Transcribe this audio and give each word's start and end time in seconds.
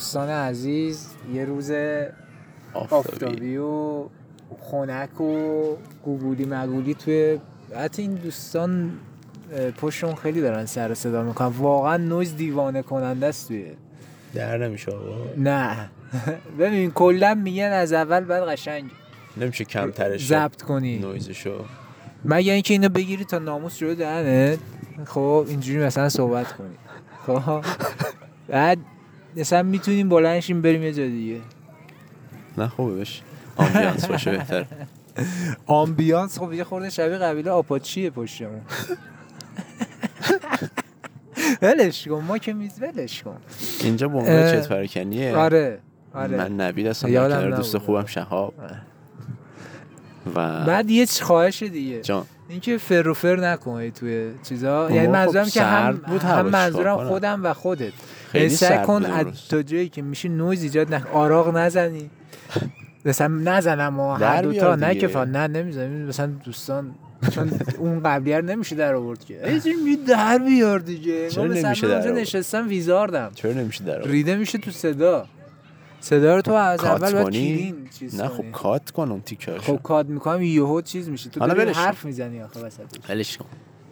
دوستان 0.00 0.28
عزیز 0.28 1.08
یه 1.32 1.44
روز 1.44 1.72
آفتابی. 2.72 3.56
و 3.56 4.04
خنک 4.60 5.20
و 5.20 5.76
گوگولی 6.04 6.44
مگولی 6.44 6.94
توی 6.94 7.38
حتی 7.76 8.02
این 8.02 8.14
دوستان 8.14 8.92
پشتون 9.80 10.14
خیلی 10.14 10.40
دارن 10.40 10.66
سر 10.66 10.94
صدا 10.94 11.22
می‌کنن. 11.22 11.48
واقعا 11.48 11.96
نویز 11.96 12.36
دیوانه 12.36 12.82
کننده 12.82 13.26
است 13.26 13.48
توی. 13.48 13.66
در 14.34 14.58
نمیشه 14.58 14.92
نه. 15.36 15.90
ببین 16.58 16.90
کلا 16.90 17.34
میگن 17.34 17.70
از 17.72 17.92
اول 17.92 18.20
بعد 18.20 18.42
قشنگ. 18.42 18.90
نمیشه 19.36 19.64
کمترش 19.64 20.26
ضبط 20.26 20.62
کنی. 20.62 20.98
نویزشو. 20.98 21.64
مگه 22.24 22.52
اینکه 22.52 22.74
اینو 22.74 22.88
بگیری 22.88 23.24
تا 23.24 23.38
ناموس 23.38 23.78
جلو 23.78 23.94
دهنت 23.94 24.58
خب 25.04 25.44
اینجوری 25.48 25.78
مثلا 25.78 26.08
صحبت 26.08 26.52
کنی. 26.52 26.76
خب؟ 27.26 27.64
بعد 28.48 28.78
مثلا 29.36 29.62
می‌تونیم 29.62 30.08
بلندشیم 30.08 30.62
بریم 30.62 30.82
یه 30.82 30.92
جا 30.92 31.06
دیگه. 31.06 31.40
نه 32.58 32.68
خوبه 32.68 32.94
بشه 32.94 33.22
ambiance 33.56 34.06
باشه 34.06 34.30
بهتر. 34.30 34.64
ambiance 35.66 36.38
خب 36.38 36.52
یه 36.52 36.64
خورده 36.64 36.90
شبیه 36.90 37.18
قبیله 37.18 37.50
آپاچیه 37.50 38.10
پشتمون 38.10 38.60
ولش 41.62 42.08
کن 42.08 42.24
ما 42.28 42.38
که 42.38 42.52
میز 42.52 42.82
ولش 42.82 43.22
کن. 43.22 43.36
اینجا 43.80 44.08
بنگاه 44.08 44.52
چت 44.52 44.68
پراکنیه 44.68 45.36
آره 45.36 45.78
آره. 46.14 46.36
من 46.36 46.60
نبید 46.60 46.86
هستم 46.86 47.50
دوست. 47.50 47.78
خوبم 47.78 48.06
شهاب. 48.06 48.54
و 50.26 50.64
بعد 50.64 50.90
یه 50.90 51.06
خواهش 51.06 51.62
دیگه. 51.62 52.00
جان. 52.00 52.24
اینکه 52.48 52.78
فر 52.78 53.08
و 53.08 53.14
فر 53.14 53.36
نکنی 53.36 53.90
توی 53.90 54.30
چیزا. 54.48 54.90
یعنی 54.90 55.06
خب 55.06 55.12
منظورم 55.12 55.48
که 55.48 55.62
هم, 55.62 55.92
بود 55.96 56.22
هم 56.22 56.46
منظورم؟ 56.46 57.08
خودم 57.08 57.44
و 57.44 57.54
خودت. 57.54 57.92
یعنی 58.34 58.48
سعی 58.48 58.86
کن 58.86 59.04
از. 59.04 59.26
تا 59.48 59.62
جایی 59.62 59.88
که 59.88 60.02
میشه 60.02 60.28
نویز 60.28 60.62
ایجاد 60.62 60.94
نکن. 60.94 61.10
آراغ 61.12 61.56
نزنی. 61.56 62.10
مثلا 63.04 63.28
نزنم 63.28 64.00
و 64.00 64.14
هر 64.14 64.42
دوتا 64.42 64.76
بیار 64.76 64.76
نه. 64.76 64.94
که 64.94 65.18
نه 65.18 65.46
نمی‌زنم 65.46 65.90
مثلا 65.90 66.26
دوستان 66.44 66.94
چون 67.32 67.50
اون 67.78 68.02
قبلیه 68.02 68.36
رو 68.36 68.44
نمیشه 68.44 68.76
در 68.76 68.94
آورد 68.94 69.24
که. 69.24 69.48
ایزی 69.48 69.72
می 69.84 69.96
در 69.96 70.38
بیار 70.38 70.78
دیگه. 70.78 71.30
چرا 71.30 71.44
نمیشه 71.44 71.88
در؟ 71.88 72.12
نشستم 72.12 72.68
ویزاردم. 72.68 73.30
چرا 73.34 73.52
نمیشه 73.52 73.84
در 73.84 73.94
آورد؟ 73.94 74.10
ریده 74.10 74.36
میشه 74.36 74.58
تو 74.58 74.70
صدا. 74.70 75.26
صدا 76.00 76.36
رو 76.36 76.42
تو 76.42 76.52
از 76.52 76.80
کات 76.80 76.90
اول 76.90 77.12
باید؟ 77.12 77.26
کلین 77.26 77.88
چیز 77.98 78.20
نه. 78.20 78.28
خب 78.28 78.50
کات 78.52 78.90
کن 78.90 79.10
اون 79.10 79.20
تیکاشو 79.20 79.76
خب 79.76 79.82
کاد 79.82 80.08
می‌کنم 80.08 80.42
یهو 80.42 80.80
چیز 80.80 81.08
میشه. 81.08 81.30
تو 81.30 81.46
داری. 81.46 81.70
حرف 81.70 82.04
می‌زنی 82.04 82.42
آخه 82.42 82.60
وسط 82.60 82.80
ولش 83.08 83.36
کن. 83.36 83.46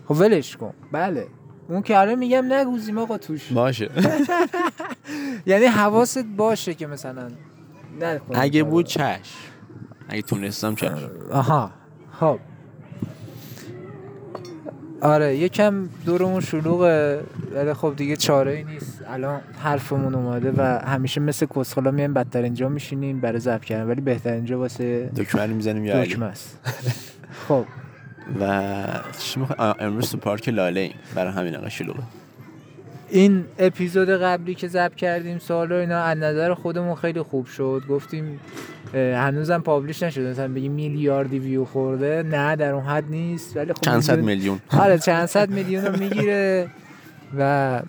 خب 0.09 0.21
ولش 0.21 0.57
کن. 0.57 0.75
بله. 0.93 1.27
اون 1.69 1.83
که 1.83 1.97
آره 1.97 2.15
میگم 2.17 2.53
نگوزیم 2.53 2.99
آقا 2.99 3.19
توش. 3.19 3.53
باشه. 3.53 3.91
یعنی 5.47 5.65
حواست 5.65 6.25
باشه 6.37 6.75
که 6.75 6.87
مثلا 6.87 7.29
اگه. 8.35 8.63
بود 8.63 8.87
چش 8.87 9.35
اگه 10.09 10.23
تونستم 10.23 10.75
چش 10.75 10.91
آها. 11.33 11.71
خب. 12.21 12.39
آره 15.03 15.37
یکم 15.37 15.89
دورمون 16.07 16.41
شلوغه 16.41 17.21
ولی 17.55 17.75
خب 17.75 17.95
دیگه 17.97 18.17
چاره 18.17 18.53
ای 18.53 18.65
نیست. 18.65 19.03
الان 19.09 19.41
حرفمون 19.63 20.15
اومده 20.15 20.53
و 20.57 20.61
همیشه 20.79 21.21
مثل 21.21 21.47
کسخلا 21.57 21.91
میایم 21.91 22.15
بدتر 22.15 22.43
اینجا 22.43 22.69
میشینیم 22.69 23.21
برای 23.21 23.41
ضبط 23.41 23.65
کردن. 23.65 23.91
ولی 23.91 24.01
بهتر 24.01 24.33
اینجا 24.33 24.59
واسه 24.59 25.11
دکمه 25.17 25.47
رو 25.47 25.55
می‌زنیم 25.55 25.85
یا 25.85 26.05
دکمه 26.05 26.27
است. 26.27 26.59
خب. 27.49 27.65
و 28.41 28.73
امروز 29.81 30.11
تو 30.11 30.17
پارک 30.17 30.49
لاله 30.49 30.81
ایم. 30.81 30.95
برای 31.15 31.33
همین 31.33 31.55
انقدر 31.55 31.69
شلوغه. 31.69 32.03
این 33.09 33.45
اپیزود 33.59 34.11
قبلی 34.11 34.55
که 34.55 34.69
ضبط 34.69 34.95
کردیم 34.95 35.39
سوال 35.39 35.73
و 35.73 35.75
اینا 35.75 35.99
از 35.99 36.19
نظر 36.19 36.55
خودمون 36.55 36.95
خیلی 36.95 37.23
خوب 37.23 37.47
شد. 37.47 37.83
گفتیم 37.89 38.41
هنوزم 38.95 39.59
پابلیش 39.59 40.03
نشده. 40.03 40.31
مثلا 40.31 40.49
بگیم 40.49 40.73
میلیاردی 40.73 41.39
ویو 41.39 41.65
خورده. 41.65 42.23
نه 42.23 42.57
در 42.57 42.73
اون 42.73 42.85
حد 42.85 43.05
نیست. 43.11 43.57
ولی 43.57 43.73
خب 43.73 43.81
چند 43.81 44.01
صد 44.01 44.19
میلیون- 44.19 44.61
آره 44.79 44.99
چند 44.99 45.27
صد 45.27 45.51
میلیون 45.51 45.85
رو 45.85 45.99
می‌گیره. 45.99 46.69
و 47.39 47.83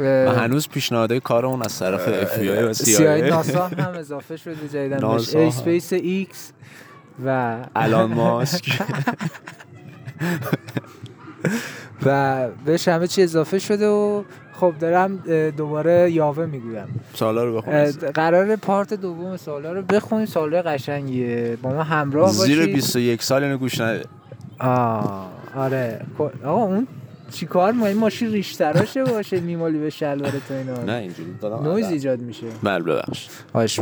و 0.00 0.32
هنوز 0.36 0.68
پیشنهادهای 0.68 1.20
کار 1.20 1.46
اون 1.46 1.62
از 1.62 1.78
طرف 1.78 2.08
اف 2.08 2.38
بی 2.38 2.50
آی 2.50 2.62
و 2.62 2.72
سی 2.72 3.06
آی 3.06 3.30
ناسا 3.30 3.68
هم 3.68 3.94
اضافه 3.98 4.36
شده 4.36 4.68
جدیدا 4.68 4.88
بهش. 4.96 5.02
ناسا 5.02 5.38
ای 5.38 5.44
هم. 5.44 5.50
سپیس 5.50 5.92
ایکس 5.92 6.52
و 7.26 7.56
ایلان 7.76 8.12
ماسک. 8.12 8.82
و 12.06 12.48
بهش 12.64 12.88
همه 12.88 13.06
چی 13.06 13.22
اضافه 13.22 13.58
شده 13.58 13.88
و 13.88 14.22
خب 14.60 14.74
دارم 14.80 15.16
دوباره 15.50 16.10
یاوه 16.10 16.46
می‌گویم. 16.46 17.00
سوالا 17.14 17.44
رو 17.44 17.56
اه، 17.56 17.62
بخون 17.62 18.10
قرار 18.10 18.56
part 18.56 18.94
دوم 18.94 19.36
سوالا 19.36 19.72
رو 19.72 19.82
بخونیم. 19.82 20.26
سوالا 20.26 20.62
قشنگیه. 20.62 21.58
با 21.62 21.70
ما 21.70 21.82
همراه 21.82 22.26
باشید. 22.26 22.56
زیر 22.56 22.66
21 22.66 23.22
سال 23.22 23.44
اینو 23.44 23.58
گوش 23.58 23.80
نده. 23.80 24.04
آه 24.60 25.30
آره. 25.56 26.00
آقا 26.44 26.62
اون 26.64 26.86
چیکار؟ 27.30 27.72
ما 27.72 27.86
این 27.86 27.96
ماشین 27.96 28.32
ریشتراشه 28.32 29.04
باشه 29.04 29.40
میمالی 29.40 29.78
به 29.78 29.90
شلوار 29.90 30.32
تو 30.48 30.54
اینا. 30.54 30.82
نه 30.82 30.92
اینجوری 30.92 31.34
دادم. 31.40 31.68
نویز 31.68 31.90
ایجاد 31.90 32.20
میشه. 32.20 32.46
بله 32.62 32.84
ببخش 32.84 33.28
باش. 33.52 33.80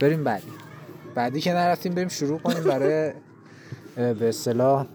بریم 0.00 0.24
بعدی 0.24 0.46
بعدی 1.14 1.40
که 1.40 1.52
نرفتیم 1.52 1.94
بریم 1.94 2.08
شروع 2.08 2.38
کنیم 2.38 2.62
برای 2.64 3.12
به 3.96 4.28
اصطلاح. 4.28 4.86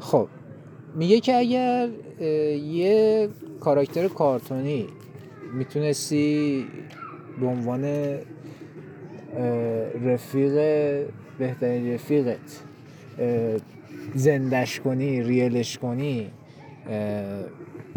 خب. 0.00 0.28
میگه 0.94 1.20
که 1.20 1.34
اگر 1.36 1.88
یه 2.56 3.28
کاراکتر 3.60 4.08
کارتونی 4.08 4.86
می‌تونستی 5.54 6.66
به 7.40 7.46
عنوان 7.46 7.84
رفیق 10.04 10.52
بهترین 11.38 11.94
رفیقت 11.94 12.60
زندش 14.14 14.80
کنی 14.80 15.22
ریلش 15.22 15.78
کنی 15.78 16.30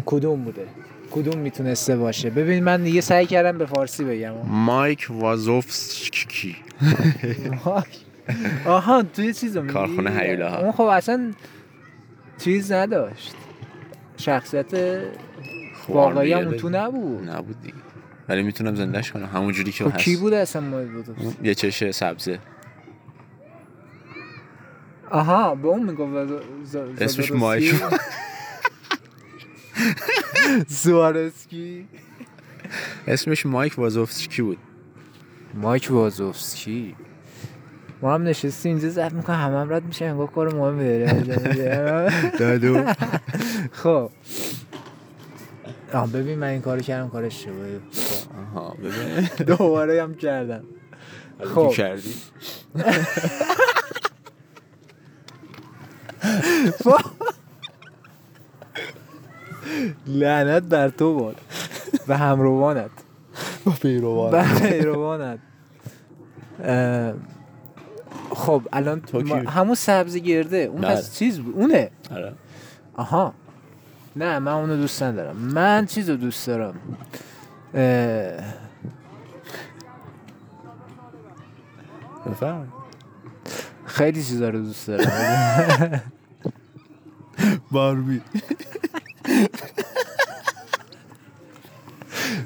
کدوم 0.06 0.44
بوده؟ 0.44 0.66
کدوم 1.10 1.38
می‌تونسته 1.38 1.96
باشه؟ 1.96 2.30
ببین 2.30 2.64
من 2.64 2.82
دیگه 2.82 3.00
سعی 3.00 3.26
کردم 3.26 3.58
به 3.58 3.66
فارسی 3.66 4.04
بگم. 4.04 4.32
مایک 4.46 5.06
وازوفسکی. 5.10 6.56
آها 8.66 9.02
توی 9.02 9.34
چیز 9.34 9.56
میگی؟ 9.56 9.72
کارخونه 9.72 10.10
هیولا 10.10 10.50
ها. 10.50 10.60
اون 10.62 10.72
خب 10.72 10.82
اصلا 10.82 11.30
چیز 12.38 12.72
نداشت. 12.72 13.34
شخصیت 14.16 14.66
واقعی 15.88 16.32
هم 16.32 16.56
تو 16.56 16.68
نبود. 16.68 17.28
نبود 17.30 17.60
دیگه. 17.62 17.74
ولی 18.28 18.42
می‌تونم 18.42 18.74
زندهش 18.74 19.12
کنم. 19.12 19.26
همون 19.26 19.52
جوری 19.52 19.72
که 19.72 19.84
خب 19.84 19.90
هست. 19.94 20.04
کی 20.04 20.16
بود 20.16 20.34
اصلا 20.34 20.62
ما 20.62 20.82
بود 20.82 21.36
یه 21.46 21.54
چشه 21.54 21.92
سبزه. 21.92 22.38
آها 25.10 25.54
به 25.54 25.68
اون 25.68 25.82
می‌گفت 25.90 26.42
ز- 26.64 26.76
اسمش؟ 26.76 27.32
مایک. 27.32 27.74
سوارسکی 30.68 31.86
اسمش 33.06 33.46
مایک 33.46 33.78
وازوفسکی 33.78 34.42
بود. 34.42 34.58
مایک 35.54 35.88
وازوفسکی. 35.90 36.96
ما 38.02 38.14
هم 38.14 38.22
نشستیم 38.22 38.72
اینجا 38.72 38.88
زفت 38.88 39.14
می‌کنم 39.14 39.36
همه 39.36 39.56
هم 39.58 39.70
رد 39.70 39.84
میشه 39.84 40.04
انگار 40.04 40.26
کار 40.26 40.54
مهم 40.54 40.78
داره 40.78 42.30
دادو. 42.38 42.84
خب. 43.72 44.10
ببین 46.14 46.38
من 46.38 46.46
این 46.46 46.60
کارو 46.60 46.80
کردم 46.80 47.08
کار 47.08 47.24
اشتباهی 47.24 47.80
آها 48.54 48.76
ببین. 48.82 49.28
دوباره 49.46 50.02
هم 50.02 50.14
کردم. 50.14 50.64
خب. 51.54 51.70
کردی؟ 51.70 52.14
لعنت 60.06 60.62
بر 60.62 60.88
تو 60.88 61.14
باد. 61.14 61.36
و 62.08 62.16
همروانت. 62.16 62.90
با 63.64 63.72
پیروان 63.72 64.34
و 64.34 64.44
پیروانت. 64.58 65.38
خب 68.30 68.62
الان 68.72 69.02
همون 69.48 69.74
سبز 69.74 70.16
گرده. 70.16 70.56
اون. 70.56 70.80
پس 70.80 71.18
چیز 71.18 71.38
بود؟ 71.38 71.54
اونه. 71.54 71.90
آره. 72.10 72.32
آها. 72.96 73.34
نه 74.16 74.38
من 74.38 74.52
اونو 74.52 74.76
دوست 74.76 75.02
ندارم. 75.02 75.36
من 75.36 75.86
چیز 75.86 76.10
رو 76.10 76.16
دوست 76.16 76.46
دارم. 76.46 76.74
اه، 77.74 78.44
خیلی 83.86 84.24
چیزا 84.24 84.48
رو 84.48 84.58
دوست 84.58 84.86
دارم. 84.86 86.02
باربی. 87.72 88.20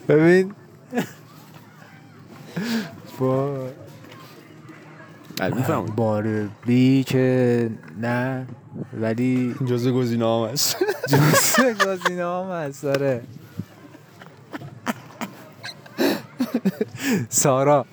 ببین. 0.09 0.55
با 3.19 3.69
بله 5.43 5.55
میفهم 5.55 5.87
باربی 5.87 7.05
که 7.05 7.71
نه 8.01 8.47
ولی 9.01 9.55
جزء 9.67 9.91
گزینه 9.91 10.25
هم 10.27 10.49
هست. 10.53 10.77
جزء 11.13 11.73
گزینه 11.73 12.25
هم 12.27 12.51
هست 12.51 12.85
آره. 12.85 13.21
سارا. 17.29 17.85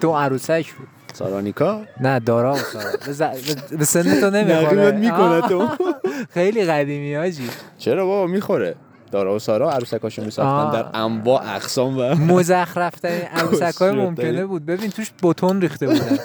تو 0.00 0.16
عروسک 0.16 0.72
بود. 0.72 0.88
سارانیکا 1.12 1.82
نه 2.00 2.18
دارا 2.20 2.52
و 2.54 2.56
سارا. 2.58 3.34
به 3.78 3.84
سن 3.84 4.20
تو 4.20 4.30
نمی‌خوره. 4.30 4.66
نقیبت 4.66 4.94
می‌کنه. 4.94 5.40
تو. 5.40 5.68
خیلی 6.34 6.64
قدیمی 6.64 7.14
هاجی 7.14 7.48
چرا 7.78 8.06
بابا 8.06 8.26
می‌خوره. 8.26 8.74
دارا 9.14 9.34
و 9.34 9.38
سارا 9.38 9.70
عروسکاشو 9.72 10.24
میساختن. 10.24 10.72
در 10.82 11.00
انواع 11.00 11.54
اقسام 11.56 11.98
و 11.98 12.14
مزخرف 12.34 12.94
ترین 13.00 13.20
عروسک 13.36 13.60
های 13.62 13.70
کسیرترین. 13.70 14.00
ممکنه 14.00 14.44
بود. 14.46 14.66
ببین 14.66 14.90
توش 14.90 15.10
بتون 15.22 15.60
ریخته 15.60 15.86
بودن. 15.86 16.18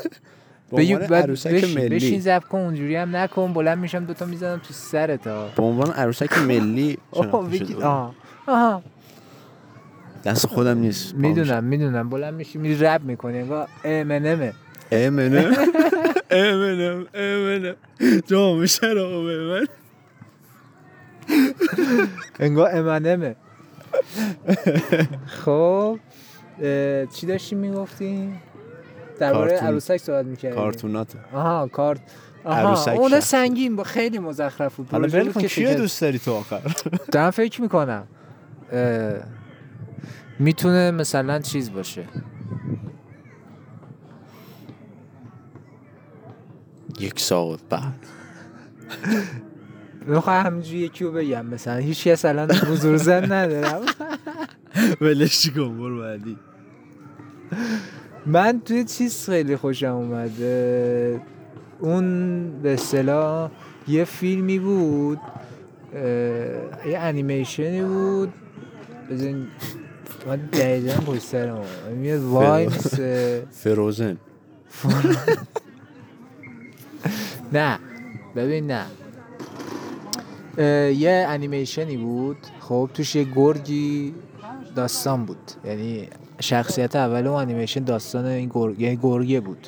به 0.72 1.16
عروسک 1.16 1.52
بشین- 1.52 1.90
بشین 1.90 2.10
ملی 2.10 2.20
زب 2.20 2.44
کن 2.50 2.58
اونجوری 2.58 2.96
هم 2.96 3.16
نکن. 3.16 3.54
بلند 3.54 3.78
میشم 3.78 4.06
دوتا 4.06 4.26
می‌زنم 4.26 4.58
تو 4.68 4.74
سرت 4.74 5.28
ها. 5.28 5.48
به 5.56 5.64
عنوان 5.64 5.92
عروسک 5.92 6.38
ملی. 6.38 6.98
آها. 8.48 8.84
دست 10.26 10.46
خودم 10.48 10.78
نیست. 10.78 11.16
می‌دونم 11.16 11.64
می‌دونم. 11.64 12.10
بلند 12.10 12.34
میشی 12.34 12.58
میری 12.58 12.76
رب 12.80 13.04
می‌کنی 13.04 13.38
انگار 13.40 13.68
امنمه 13.84 14.54
امنم 14.92 15.56
امنم 16.32 17.06
امنم 17.14 17.76
جام 18.28 18.66
شراب 18.66 19.24
من. 19.26 19.68
انگار 22.40 22.70
امنمه 22.76 23.36
خب 25.46 26.00
چی 27.14 27.28
داشتیم 27.28 27.58
می‌گفتیم؟ 27.58 28.42
درباره. 29.20 29.52
عروسک 29.58 29.98
صحبت 29.98 30.26
می‌کردیم. 30.26 30.60
کارتونات 30.60 31.14
آها 31.34 31.68
کارت. 31.68 32.00
آها 32.44 32.92
اون. 32.92 33.20
سنگین 33.20 33.76
با 33.76 33.84
خیلی 33.84 34.20
مزخرف 34.20 34.76
بود. 34.76 34.90
حالا 34.92 35.08
بود 35.08 35.32
کن 35.34 35.42
کیو. 35.42 35.74
دوست 35.78 36.02
داری 36.02 36.20
تو 36.20 36.34
آخر؟ 36.34 36.62
دارم 37.12 37.32
فکر 37.32 37.62
می‌کنم. 37.62 38.08
می‌تونه 40.40 40.92
مثلا 40.92 41.40
چیز 41.40 41.72
باشه. 41.72 42.04
یک 47.00 47.20
ساعت 47.20 47.60
بعد. 47.70 48.06
می‌خوام 50.08 50.46
همینجوری 50.46 50.78
یکی 50.80 51.04
رو 51.04 51.12
بگم 51.12 51.46
مثلا. 51.46 51.76
هیچ 51.78 52.08
کس 52.08 52.26
الان 52.26 52.52
حضور 52.52 52.98
زن 52.98 53.32
ندارم 53.32 53.82
ولش 55.02 55.50
کن 55.50 55.78
برو 55.78 56.00
بعدی. 56.00 56.38
من 58.26 58.62
توی 58.66 58.84
چیز 58.84 59.26
خیلی 59.26 59.56
خوشم 59.56 59.94
اومد. 59.94 60.42
اه، 60.42 61.20
اون 61.80 62.62
به 62.62 62.74
اصطلاح 62.74 63.52
یه 63.88 64.04
فیلمی 64.04 64.60
بود. 64.60 65.20
یه 66.86 67.00
انیمیشنی 67.00 67.82
بود. 67.82 68.34
بزن 69.12 69.48
من 70.28 70.36
دقیقا 70.36 71.02
پشت 71.02 71.22
سرم. 71.22 71.62
میاد 71.96 72.22
وای 72.22 72.66
میسه. 72.66 73.44
فروزن. 73.52 74.18
نه. 77.54 77.80
ببین 78.36 78.72
نه. 78.72 78.86
یه 80.60 81.26
انیمیشنی 81.30 81.98
بود 81.98 82.38
خب 82.60 82.90
توش 82.94 83.16
یه 83.16 83.24
گرگی 83.36 84.14
داستان 84.76 85.26
بود 85.26 85.52
یعنی 85.66 86.08
شخصیت 86.42 86.96
اول 86.96 87.28
اون 87.28 87.42
انیمیشن 87.42 87.84
داستان 87.84 88.26
این 88.26 88.50
گرگ 88.54 88.80
یعنی 88.82 89.00
گرگه 89.04 89.40
بود 89.40 89.68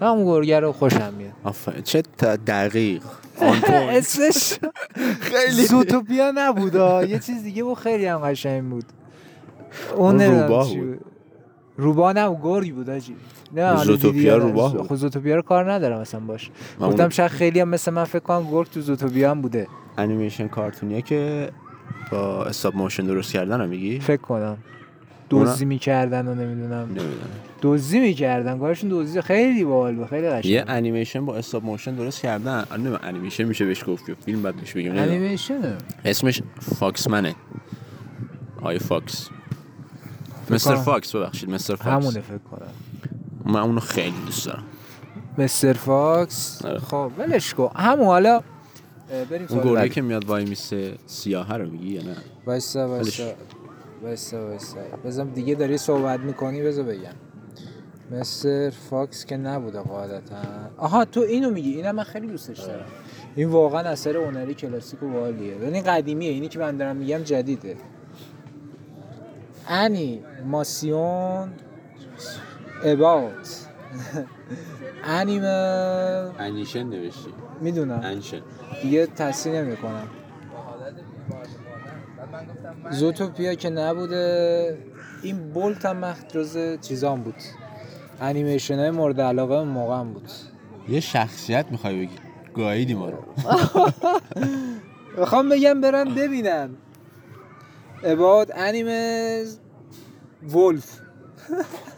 من 0.00 0.06
اون 0.06 0.24
گرگه 0.24 0.60
رو 0.60 0.72
خوشم 0.72 1.12
میاد 1.18 1.32
آفرین 1.44 1.82
چه 1.82 2.02
تا- 2.18 2.36
دقیق. 2.36 3.02
اسمش 3.90 4.58
خیلی 5.20 5.62
زوتوپیا 5.66 6.32
نبود. 6.34 6.74
یه 7.10 7.18
چیز 7.18 7.42
دیگه 7.42 7.62
بود 7.64 7.78
خیلی 7.78 8.06
هم 8.06 8.18
قشنگ 8.18 8.70
بود 8.70 8.84
اون 9.96 10.20
روباه 10.20 10.68
چی 10.68 10.80
بود. 10.80 11.00
روباه 11.76 12.12
نه 12.12 12.38
گرگ 12.42 12.74
بود 12.74 12.90
آجی 12.90 13.16
نه 13.52 13.84
زوتوپیا. 13.84 14.36
روباه 14.36 14.72
بود. 14.76 14.86
خب 14.88 14.94
زوتوپیا 14.94 15.36
رو 15.36 15.42
کار 15.42 15.72
ندارم 15.72 16.00
مثلا 16.00 16.20
باش 16.20 16.50
گفتم 16.80 17.08
شاید 17.08 17.30
خیلی 17.30 17.60
هم 17.60 17.68
مثل 17.68 17.90
من 17.92 18.04
فکر 18.04 18.18
کنم 18.22 18.50
گرگ 18.50 18.70
تو 18.70 18.80
زوتوپیا 18.80 19.30
هم 19.30 19.40
بوده 19.42 19.66
انیمیشن 19.98 20.48
کارتونیه 20.48 21.02
که 21.02 21.50
با 22.10 22.44
stop 22.44 22.76
motion 22.76 23.04
درست 23.06 23.32
کردن 23.32 23.60
هم 23.60 23.68
میگی؟ 23.68 24.00
فکر 24.00 24.20
کنم. 24.22 24.58
اونا- 25.30 25.44
دزدی 25.44 25.64
می‌کردن 25.64 26.28
و 26.28 26.34
نمی‌دونم. 26.34 26.82
نمی‌دونم. 26.82 27.10
دزدی 27.62 28.00
می‌کردن. 28.00 28.58
کارشون 28.58 28.90
دزدی 28.92 29.20
خیلی 29.20 29.64
باحال 29.64 29.94
بود 29.94 30.06
خیلی 30.06 30.28
قشنگ. 30.28 30.46
یه 30.46 30.64
انیمیشن 30.68 31.26
با 31.26 31.36
stop 31.36 31.64
motion 31.64 31.94
درست 31.94 32.22
کردن. 32.22 32.58
آره، 32.58 32.80
نمی‌دونم 32.80 33.00
انیمیشن 33.02 33.44
میشه 33.44 33.64
بهش 33.64 33.84
گفت 33.86 34.04
فیلم 34.24 34.42
بعد 34.42 34.56
بهش 34.56 34.72
بگیم. 34.72 34.92
انیمیشنه. 34.98 35.76
اسمش 36.04 36.42
Foxman 36.60 37.16
ه. 37.16 37.34
آی 38.62 38.78
Fox. 38.78 39.28
Mister. 40.50 40.74
Fox 40.74 41.16
ببخشید 41.16 41.50
Mister 41.50 41.76
Fox. 41.76 41.92
همونه 41.92 42.20
فکر 42.20 42.38
کنم. 42.38 43.52
من 43.52 43.60
اونو 43.60 43.80
خیلی 43.80 44.14
دوست 44.26 44.46
دارم. 44.46 44.62
Mister 45.38 45.72
Fox؟ 45.72 46.64
آره. 46.64 46.78
خب 46.78 47.10
ولش 47.18 47.54
کن. 47.54 47.70
همون 47.76 48.06
حالا 48.06 48.40
بریم 49.30 49.46
اون 49.50 49.74
بعدی. 49.74 49.88
که 49.88 50.02
میاد 50.02 50.24
وای 50.24 50.44
میسه 50.44 50.94
سیاهه 51.06 51.54
رو 51.54 51.70
میگی 51.70 51.88
یا 51.94 52.02
نه؟ 52.02 52.16
وایسا 52.46 52.88
وایسا 52.88 53.32
وایسا 54.02 54.46
وایسا 54.46 54.76
بذار 55.04 55.26
دیگه 55.26 55.54
داری 55.54 55.78
صحبت 55.78 56.20
می‌کنی 56.20 56.62
بذار 56.62 56.84
بگم. 56.84 57.14
Mister 58.10 58.70
Fox 58.70 59.24
که 59.24 59.36
نبوده 59.36 59.80
قاعدتا. 59.80 60.36
آها 60.76 61.04
تو 61.04 61.20
اینو 61.20 61.50
میگی 61.50 61.72
اینم 61.74 61.94
من 61.94 62.02
خیلی 62.02 62.26
دوستش 62.26 62.60
دارم. 62.60 62.86
این 63.36 63.48
واقعا 63.48 63.80
اثر 63.80 64.16
هنری 64.16 64.54
کلاسیک 64.54 65.02
و 65.02 65.08
باحالیه 65.08 65.56
یعنی 65.56 65.82
قدیمیه 65.82 66.30
اینی 66.30 66.48
که 66.48 66.58
من 66.58 66.76
دارم 66.76 66.96
میگم 66.96 67.18
جدیده. 67.18 67.76
انیماسیون 69.68 71.52
about 72.82 73.48
animal. 75.04 76.40
انیشن 76.40 76.82
نوشتی؟ 76.82 77.34
می‌دونم. 77.60 78.00
انشن 78.04 78.40
دیگه 78.82 79.06
تصحیح 79.06 79.54
نمی 79.60 79.76
کنم 79.76 80.08
زوتوپیا 82.90 83.54
که 83.54 83.70
نبوده. 83.70 84.78
این 85.22 85.52
بولت 85.52 85.84
هم 85.86 86.12
مخ- 86.12 86.32
جز 86.32 86.80
چیزان 86.80 87.22
بود. 87.22 87.34
انیمیشن 88.20 88.78
های 88.78 88.90
مورد 88.90 89.20
علاقه 89.20 89.62
موقع 89.64 89.96
هم 90.00 90.12
بود. 90.12 90.30
یه 90.88 91.00
شخصیت 91.00 91.66
می‌خوای 91.70 91.96
بگی. 91.98 92.16
گاییدی 92.56 92.94
ما 92.94 93.08
رو. 93.10 93.18
می‌خوام 95.18 95.48
بگم 95.48 95.80
برن 95.80 96.14
ببینن 96.14 96.70
about 98.02 98.48
animals. 98.50 99.48
Wolf. 100.52 100.86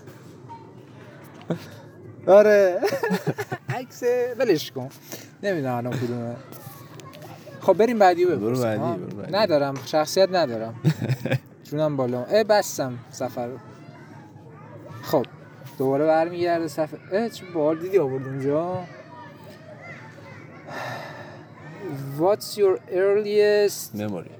آره. 2.26 2.80
عکس 3.78 4.02
ولش 4.38 4.73
کن. 4.73 4.88
نمی‌دونم 5.42 5.75
الان 5.76 5.92
کدومه. 5.92 6.37
خب 7.61 7.73
بریم 7.73 7.99
بعدی 7.99 8.25
رو 8.25 8.37
بعدی، 8.37 9.04
بعدی. 9.16 9.33
ندارم 9.33 9.75
شخصیت 9.85 10.28
ندارم. 10.33 10.75
جونم 11.71 11.97
بالا. 11.97 12.25
اه 12.25 12.45
بستم 12.45 12.99
سفر 13.11 13.47
رو. 13.47 13.56
خب 15.02 15.26
دوباره 15.78 16.06
برمیگرده 16.06 16.68
سفر. 16.68 16.97
اه 17.12 17.28
چه 17.28 17.45
بال 17.54 17.78
دیدی 17.78 17.99
آورد 17.99 18.26
اونجا 18.26 18.78
What's 22.21 22.59
your 22.59 22.78
earliest 22.92 23.95
مموری 23.95 24.30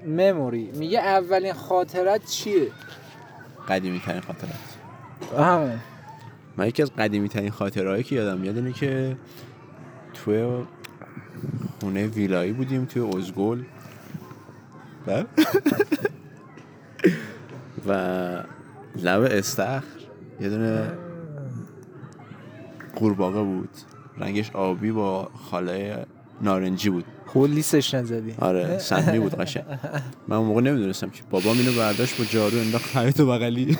memory? 0.71 0.77
میگه 0.77 0.99
اولین 0.99 1.53
خاطرت 1.53 2.25
چیه؟ 2.25 2.67
قدیمی 3.69 4.01
ترین 4.05 4.21
خاطرات. 4.21 4.53
همون. 5.37 5.79
من 6.57 6.67
یکی 6.67 6.81
از 6.81 6.91
قدیمی 6.97 7.29
ترین 7.29 7.51
خاطرهایی 7.51 8.03
که 8.03 8.15
یادم 8.15 8.37
میاد 8.37 8.57
اینه 8.57 8.73
که 8.73 9.17
توی 10.13 10.63
خونه 11.79 12.07
ویلایی 12.07 12.53
بودیم 12.53 12.85
توی 12.85 13.17
ازگل. 13.17 13.61
و 15.07 15.23
و 17.87 18.43
لب 18.95 19.21
استخر 19.21 19.83
یه 20.41 20.49
دونه 20.49 20.91
قورباغه 22.95 23.43
بود. 23.43 23.69
رنگش 24.17 24.51
آبی 24.51 24.91
با 24.91 25.29
خاله 25.49 26.05
نارنجی 26.41 26.89
بود. 26.89 27.05
خود 27.25 27.49
لیستش 27.49 27.93
نزدی. 27.93 28.35
آره 28.39 28.77
سمی 28.77 29.19
بود 29.19 29.35
قشنگ. 29.35 29.63
من 30.27 30.37
اون 30.37 30.47
موقع 30.47 30.61
نمی‌دونستم 30.61 31.09
که 31.09 31.23
بابام 31.29 31.57
اینو 31.57 31.71
برداشت 31.71 32.17
با 32.17 32.25
جارو 32.25 32.57
انداخت 32.57 32.97
حیاط 32.97 33.21
بغلی. 33.21 33.77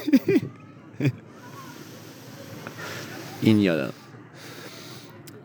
این 3.41 3.60
یادم. 3.60 3.94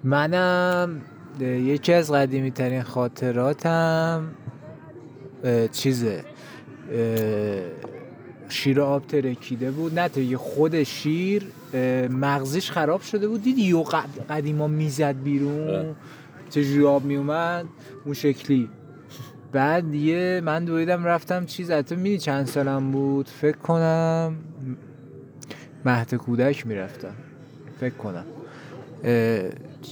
منم 0.05 1.01
یکی 1.41 1.93
از 1.93 2.13
قدیمی 2.13 2.51
ترین 2.51 2.83
خاطراتم 2.83 4.29
اه، 5.45 5.69
چیزه 5.69 6.25
اه، 6.93 7.63
شیر 8.49 8.81
آب 8.81 9.07
ترکیده 9.07 9.71
بود. 9.71 9.99
نه 9.99 10.09
تو 10.09 10.39
خود 10.39 10.83
شیر 10.83 11.47
مغزش 12.11 12.71
خراب 12.71 13.01
شده 13.01 13.29
بود. 13.29 13.43
دیدی 13.43 13.63
یو 13.63 13.83
قد- 13.83 14.31
قدیما 14.31 14.67
می‌زد 14.67 15.23
بیرون؟ 15.23 15.69
آره. 15.69 15.95
چجوری 16.51 16.87
آب 16.87 17.05
میومد 17.05 17.67
اون 18.05 18.15
شکلی. 18.15 18.69
بعد 19.53 19.91
دیگه 19.91 20.41
من 20.45 20.65
دویدم 20.65 21.05
رفتم 21.05 21.45
چیز. 21.47 21.71
حتی 21.71 21.97
میدی 21.97 22.19
چند 22.19 22.47
سالم 22.47 22.91
بود؟ 22.91 23.29
فکر 23.29 23.57
کنم 23.57 24.37
مهد 25.85 26.15
کودک 26.15 26.67
می‌رفتم. 26.67 27.15
فکر 27.83 27.95
کنم. 27.95 28.25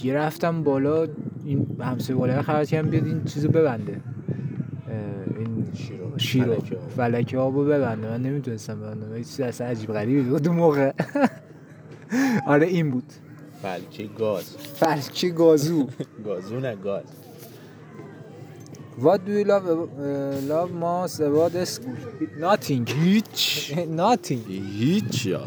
یه 0.03 0.13
رفتم 0.13 0.63
بالا 0.63 1.07
این 1.45 1.67
همسایه 1.79 2.19
بالا 2.19 2.41
خبر 2.41 2.65
کردم 2.65 2.89
بیاد 2.89 3.05
این 3.05 3.23
چیزو 3.23 3.47
ببنده. 3.49 3.97
این 5.39 5.65
شیرو 5.73 6.17
شیرو 6.17 6.53
فلکه 6.55 6.75
آب. 6.75 6.89
فلکه 6.89 7.37
آبو 7.37 7.65
ببنده. 7.65 8.07
من 8.09 8.21
نمی‌تونستم 8.21 8.79
ببندم 8.79 9.17
یه 9.17 9.23
چیز 9.23 9.41
اصلا 9.41 9.67
عجیب 9.67 9.93
غریبی 9.93 10.21
بود 10.21 10.47
اون 10.47 10.57
موقع. 10.57 10.91
آره 12.53 12.67
این 12.67 12.91
بود. 12.91 13.13
فلکه 13.61 14.09
گاز. 14.17 14.57
فلکه 14.57 15.29
گازو. 15.29 15.87
گازو 16.25 16.59
نه 16.59 16.75
گاز. 16.75 17.03
What 19.01 19.19
do 19.25 19.31
you 19.39 19.45
love, 19.51 19.65
uh, 19.67 20.53
love 20.53 20.71
most 20.85 21.19
about 21.27 21.53
school? 21.67 21.97
Nothing. 22.45 22.89
هیچ. 22.89 23.73
Nothing. 24.01 24.43
هیچ 24.79 25.25
یا. 25.25 25.41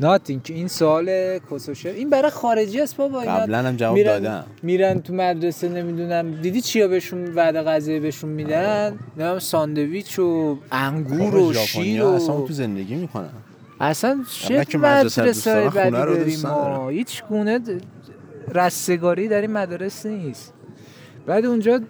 Nothing. 0.00 0.42
که 0.44 0.54
این 0.54 0.68
سوال 0.68 1.38
کسوشه 1.38 1.90
این 1.90 2.10
برای 2.10 2.30
خارجی 2.30 2.80
است 2.80 2.96
بابا. 2.96 3.20
قبلا 3.20 3.58
هم 3.58 3.76
جواب 3.76 3.94
میرن- 3.94 4.18
دادم 4.18 4.44
میرن 4.62 5.00
تو 5.00 5.14
مدرسه 5.14 5.68
نمی‌دونم. 5.68 6.40
دیدی 6.40 6.60
چیا 6.60 6.88
بهشون 6.88 7.34
وعده 7.34 7.62
غذایی 7.62 8.00
بهشون 8.00 8.30
میدن؟ 8.30 8.98
نمی‌دونم 9.16 9.38
ساندویچ 9.38 10.18
و 10.18 10.58
انگور 10.72 11.34
و 11.34 11.52
شیر 11.54 12.02
و 12.02 12.06
اصلا 12.06 12.40
تو 12.40 12.52
زندگی 12.52 12.94
می‌کنن. 12.94 13.28
اصلا 13.80 14.24
چه 14.40 14.54
مدرسه 14.78 15.22
مدرسه 15.22 15.70
بدی 15.70 15.90
داریم. 15.90 16.40
ما. 16.42 16.88
هیچ 16.88 17.24
گونه 17.24 17.60
رستگاری 18.54 19.28
در 19.28 19.40
این 19.40 19.52
مدارس 19.52 20.06
نیست. 20.06 20.52
بعد 21.26 21.44
اونجا 21.44 21.80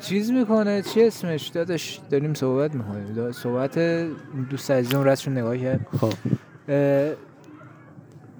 چیز 0.00 0.30
می‌کنه. 0.30 0.82
چی 0.82 1.04
اسمش؟ 1.04 1.48
داداش 1.48 2.00
داریم 2.10 2.34
صحبت 2.34 2.74
می‌کنیم. 2.74 3.32
صحبت 3.32 3.78
دوست 4.50 4.70
عزیزم 4.70 5.02
رسشون 5.04 5.38
نگاه 5.38 5.58
کرد. 5.58 5.86
خب. 6.00 6.12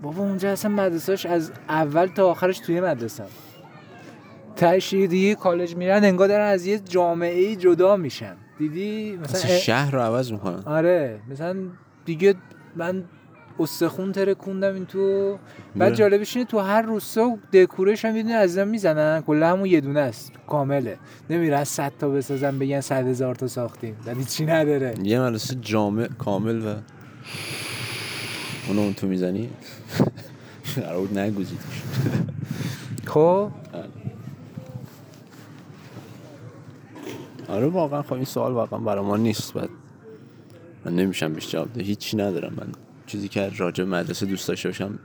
بابا 0.02 0.22
اونجا 0.22 0.52
اصلا 0.52 0.70
مدرسهش 0.70 1.26
از 1.26 1.52
اول 1.68 2.06
تا 2.06 2.30
آخرش 2.30 2.58
توی 2.58 2.80
مدرسه. 2.80 3.24
تشریح 4.56 5.06
دیگه 5.06 5.34
کالج 5.34 5.76
میرن 5.76 6.04
انگار 6.04 6.28
دارن 6.28 6.46
از 6.46 6.66
یه 6.66 6.78
جامعه 6.78 7.40
ای 7.40 7.56
جدا 7.56 7.96
میشن. 7.96 8.36
دیدی؟ 8.58 9.18
مثلا 9.22 9.56
شهر 9.58 9.90
رو 9.90 10.00
عوض 10.00 10.32
می‌کنن. 10.32 10.62
آره. 10.66 11.20
مثلا 11.30 11.56
دیگه 12.04 12.34
من 12.76 13.04
استخون 13.58 14.12
ترکوندم 14.12 14.74
این 14.74 14.86
تو. 14.86 15.30
بعد 15.76 15.88
بله. 15.88 15.96
جالبش 15.96 16.36
اینه 16.36 16.48
تو 16.48 16.58
هر 16.58 16.82
روستا 16.82 17.38
دکورش 17.52 18.04
هم 18.04 18.16
یه 18.16 18.34
از 18.34 18.58
می‌زنن. 18.58 19.22
کلا 19.26 19.48
همون 19.48 19.66
یه 19.66 19.80
دونه 19.80 20.00
است. 20.00 20.32
کامله. 20.46 20.98
نمیرن 21.30 21.64
صد 21.64 21.92
تا 21.98 22.08
بسازن 22.08 22.58
بگن 22.58 22.80
صد 22.80 23.06
هزار 23.06 23.34
تا 23.34 23.46
ساختیم. 23.46 23.96
ولی 24.06 24.24
چی 24.24 24.46
نداره؟ 24.46 24.94
یه 25.02 25.20
مدرسه 25.20 25.54
جامع 25.60 26.08
کامل 26.18 26.66
و 26.66 26.74
اونو 28.68 28.80
اون 28.80 28.94
تو 28.94 29.06
می‌زنی؟ 29.06 29.50
قرار 30.76 31.00
بود 31.00 31.18
نگوزید. 31.18 31.60
خب. 33.06 33.50
آره 37.48 37.66
واقعا 37.66 38.02
خب 38.02 38.12
این 38.12 38.24
سوال 38.24 38.52
واقعا 38.52 38.78
برای 38.78 39.04
ما 39.04 39.16
نیست 39.16 39.52
بعد 39.52 39.68
من 40.84 40.96
نمیشم 40.96 41.32
بهش 41.32 41.50
جواب 41.50 41.72
ده 41.72 41.82
هیچی 41.82 42.16
ندارم. 42.16 42.54
من 42.56 42.66
چیزی 43.06 43.28
که 43.28 43.50
راجع 43.56 43.84
مدرسه 43.84 44.26
دوست 44.26 44.48
داشته 44.48 44.68
باشم 44.68 44.98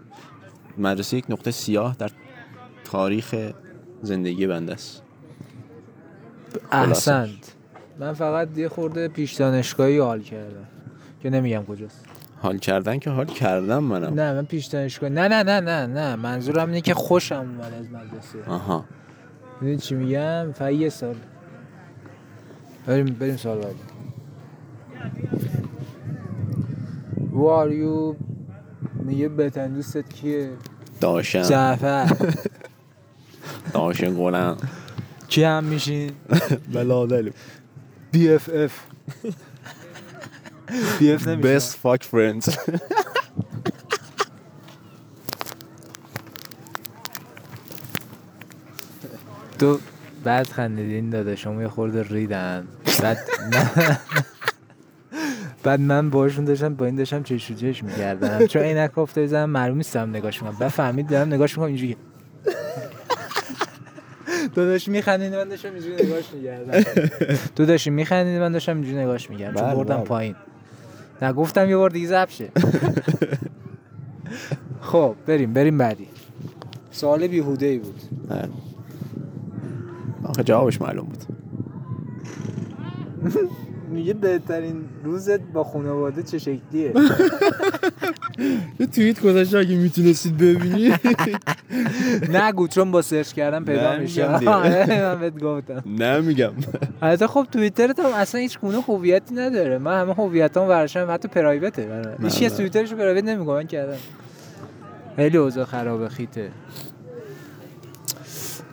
مدرسه 0.77 1.17
یک 1.17 1.25
نقطه 1.29 1.51
سیاه 1.51 1.95
در 1.99 2.11
تاریخ 2.83 3.51
زندگی 4.01 4.47
بنده 4.47 4.73
است. 4.73 5.01
احسنت. 6.71 7.55
من 7.99 8.13
فقط 8.13 8.57
یه 8.57 8.69
خورده 8.69 9.07
پیش 9.07 9.33
دانشگاهی 9.33 9.97
حال 9.97 10.21
کردم 10.21 10.67
که 11.21 11.29
نمیگم 11.29 11.65
کجاست. 11.65 12.05
حال 12.41 12.57
کردن 12.57 12.99
که 12.99 13.09
حال 13.09 13.25
کردم 13.25 13.83
منم. 13.83 14.13
نه 14.13 14.33
من 14.33 14.45
پیش 14.45 14.65
دانشگاهی 14.65 15.13
نه 15.13 15.27
نه 15.27 15.43
نه 15.43 15.59
نه 15.59 15.85
نه. 15.85 16.15
منظورم 16.15 16.67
اینه 16.67 16.81
که 16.81 16.93
خوشم 16.93 17.35
اومد 17.35 17.73
از 17.73 17.85
مدرسه. 17.91 18.51
آها. 18.51 18.85
می‌دونی 19.61 19.77
چی 19.77 19.95
میگم؟ 19.95 20.51
فقط 20.51 20.71
یه 20.71 20.89
سال. 20.89 21.15
بریم 22.85 23.05
بریم 23.05 23.37
سال 23.37 23.65
are 27.33 27.71
you? 27.71 28.15
میگه 28.93 29.29
بهترین 29.29 29.73
دوستت 29.73 30.13
کیه؟ 30.13 30.49
داشتم 31.01 31.41
جعفر. 31.41 32.15
داشتم 33.73 34.13
گلم. 34.13 34.57
کی 35.27 35.43
هم 35.43 35.63
میشین؟ 35.63 36.11
بی 38.11 38.29
اف 38.29 38.49
اف 38.53 38.79
بی 40.99 41.11
اف 41.11 41.27
نمیشه. 41.27 41.59
Best 41.59 41.73
fuck 41.83 42.01
friends. 42.03 42.55
تو 49.59 49.79
بعد 50.23 50.47
خندیدین 50.47 51.09
داده 51.09 51.35
شما 51.35 51.61
یه 51.61 51.67
خورده 51.67 52.03
ریدن. 52.03 52.67
بعد 53.01 53.17
من 53.53 53.97
بعد 55.63 55.79
من 55.79 56.09
باشون 56.09 56.45
داشتم 56.45 56.75
با 56.75 56.85
این 56.85 56.95
داشتم 56.95 57.23
چش 57.23 57.51
و 57.51 57.53
چش 57.53 57.83
می‌کردم. 57.83 58.45
چون 58.47 58.61
عینک 58.61 58.97
افتاده 58.97 59.27
زدم 59.27 59.49
معلوم 59.49 59.77
نیست 59.77 59.93
دارم 59.93 60.09
نگاش 60.09 60.41
می‌کنم. 60.43 60.57
بعد 60.59 60.69
فهمید 60.69 61.07
دارم 61.07 61.33
نگاش 61.33 61.51
می‌کنم 61.51 61.67
اینجوری. 61.67 61.97
تو 64.55 64.65
داشتی 64.65 64.91
میخندید 64.91 65.35
من 65.35 65.49
داشتم 65.49 65.73
اینجوری 65.73 66.05
نگاش 66.05 66.23
می‌کردم. 66.33 67.07
تو 67.55 67.65
داشتی 67.71 67.89
میخندید 67.89 68.41
من 68.41 68.51
داشتم 68.51 68.75
اینجوری 68.75 68.97
نگاش 68.97 69.29
می‌کردم. 69.29 69.53
چون 69.53 69.63
بله، 69.63 69.75
بردم 69.75 69.95
بله. 69.97 70.05
پایین. 70.05 70.35
نه 71.21 71.33
گفتم 71.33 71.69
یه 71.69 71.77
بار 71.77 71.89
دیگه 71.89 72.07
ضبط 72.07 72.29
شه. 72.29 72.51
خب 74.81 75.15
بریم 75.25 75.53
بریم 75.53 75.77
بعدی. 75.77 76.07
سوال 76.91 77.27
بیهوده 77.27 77.65
ای 77.65 77.77
بود. 77.77 78.01
آخه 80.23 80.43
جوابش 80.43 80.81
معلوم 80.81 81.05
بود. 81.05 81.23
میگه 83.89 84.13
بهترین 84.13 84.89
روزت 85.03 85.41
با 85.41 85.63
خانواده 85.63 86.23
چه 86.23 86.37
شکلیه؟ 86.37 86.93
یه 88.79 88.85
توییت 88.85 89.21
گذاشته 89.21 89.57
اگه 89.57 89.75
می‌تونستید 89.75 90.37
ببینید. 90.37 90.99
نگو 92.31 92.67
چون 92.67 92.91
با 92.91 93.01
سرچ 93.01 93.33
کردن 93.33 93.63
پیدا 93.63 93.93
نه، 93.93 93.99
میشه. 93.99 94.27
من 94.27 95.19
بهت 95.19 95.39
گفتم. 95.39 95.83
نمیگم. 95.85 96.51
البته 97.01 97.27
خب 97.27 97.47
توییترت 97.51 97.99
هم 97.99 98.05
اصلا 98.05 98.41
هیچ 98.41 98.59
گونه 98.59 98.81
هویتی 98.81 99.35
نداره. 99.35 99.77
من 99.77 100.01
همه 100.01 100.13
هویتام 100.13 100.69
ورشم 100.69 101.07
حتی 101.11 101.27
پرایوته. 101.27 102.03
هیچ 102.23 102.39
کس 102.39 102.51
نه. 102.51 102.57
توییترشو 102.57 102.95
پرایوت 102.95 103.23
نمیگه 103.23 103.51
من 103.51 103.67
کردم. 103.67 103.97
خیلی 105.15 105.37
اوضاع 105.37 105.65
خرابه 105.65 106.09
خیته. 106.09 106.51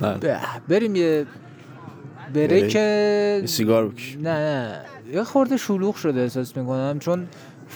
نه. 0.00 0.14
ب- 0.14 0.36
بریم 0.68 0.96
یه 0.96 1.26
بره 2.34 2.46
بره. 2.46 2.68
که 2.68 3.42
سیگار 3.46 3.88
بکش 3.88 4.16
نه 4.16 4.30
نه. 4.30 4.80
یه 5.12 5.24
خورده 5.24 5.56
شلوغ 5.56 5.96
شده 5.96 6.20
احساس 6.20 6.56
می‌کنم. 6.56 6.98
چون 6.98 7.26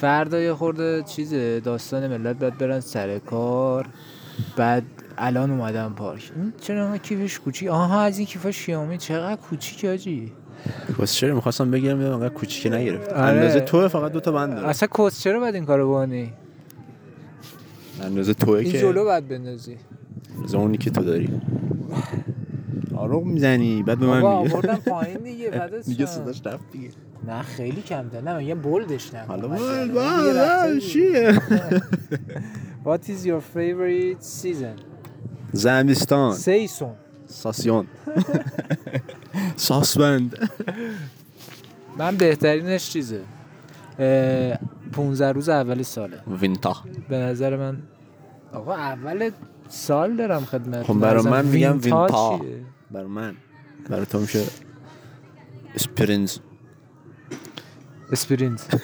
فردا 0.03 0.39
یه 0.39 0.53
خورده 0.53 1.03
چیز 1.03 1.33
داستان 1.63 2.07
ملت 2.07 2.39
باید 2.39 2.57
برن 2.57 2.79
سر 2.79 3.19
کار. 3.19 3.87
بعد 4.57 4.83
الان 5.17 5.51
اومدم 5.51 5.93
پارک. 5.95 6.31
این 6.35 6.53
چرا 6.61 6.85
انقدر 6.85 6.97
کیفش 6.97 7.39
کوچیک؟ 7.39 7.69
آها 7.69 8.01
از 8.01 8.17
این 8.17 8.27
کیفا 8.27 8.51
شیامی 8.51 8.97
چقدر 8.97 9.35
کوچیک 9.35 9.85
آجی. 9.85 10.31
واسه 10.97 11.13
چرا 11.13 11.35
می‌خواستم 11.35 11.71
بگیرم؟ 11.71 11.97
دیدم 11.97 12.11
انقدر 12.11 12.33
کوچیک 12.33 12.73
نگرفت 12.73 13.09
آره. 13.13 13.21
اندازه 13.21 13.59
توه 13.59 13.87
فقط 13.87 14.11
دو 14.11 14.19
تا 14.19 14.31
بند 14.31 14.55
داره. 14.55 14.67
اصلا 14.67 14.89
کس 14.97 15.21
چرا 15.21 15.39
باید 15.39 15.55
این 15.55 15.65
کارو 15.65 15.91
بکنی؟ 15.91 16.33
اندازه 18.01 18.33
توه 18.33 18.57
این 18.57 18.71
که 18.71 18.79
جلو 18.79 19.03
باید 19.03 19.27
بندازی. 19.27 19.77
از 20.43 20.55
اونی 20.55 20.77
که 20.77 20.89
تو 20.89 21.03
داری. 21.03 21.29
آروغ 22.95 23.23
می‌زنی. 23.23 23.83
بعد 23.83 23.99
به 23.99 24.05
من 24.05 24.15
میگه 24.17 24.27
آوردم 24.55 24.75
پایین 24.75 25.17
دیگه. 25.17 25.49
بعد 25.49 25.73
میگه 25.87 26.05
صداش 26.05 26.41
رفت 26.45 26.71
دیگه. 26.71 26.89
نه 27.27 27.41
خیلی 27.41 27.81
کمتر. 27.81 28.21
نه 28.21 28.37
میگم 28.37 28.59
بولدش 28.59 29.13
نکن 29.13 29.27
حالا 29.27 29.57
یه 29.57 30.73
دیگه. 30.73 30.79
چیه؟ 30.87 31.33
What 32.85 33.01
is 33.09 33.25
your 33.25 33.41
favorite 33.55 34.23
season? 34.43 34.81
زمستان. 35.53 36.33
سیسون. 36.35 36.91
ساسیون. 37.25 37.87
ساسبند. 39.55 40.49
من 41.97 42.15
بهترینش 42.17 42.89
چیزه؟ 42.89 43.21
اه، 43.99 44.57
15 44.91 45.31
روز 45.31 45.49
اول 45.49 45.81
ساله. 45.81 46.19
وینتا. 46.41 46.75
به 47.09 47.17
نظر 47.17 47.57
من 47.57 47.77
آقا 48.53 48.73
اول 48.75 49.29
سال 49.69 50.15
دارم 50.15 50.45
خدمت 50.45 50.83
خب 50.85 50.93
برای 50.99 51.23
من 51.23 51.45
میگم 51.45 51.79
وینتا 51.81 52.41
برای 52.91 53.07
من. 53.07 53.35
برای 53.89 54.05
تو 54.05 54.19
میشه. 54.19 54.43
اسپرینز. 55.75 56.37
اسپرینت. 58.11 58.81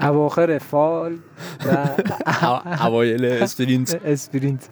اواخر 0.00 0.58
فال 0.58 1.16
و 1.66 1.88
اوایل 2.86 3.24
اسپرینت. 3.24 4.00
اسپرینت. 4.04 4.68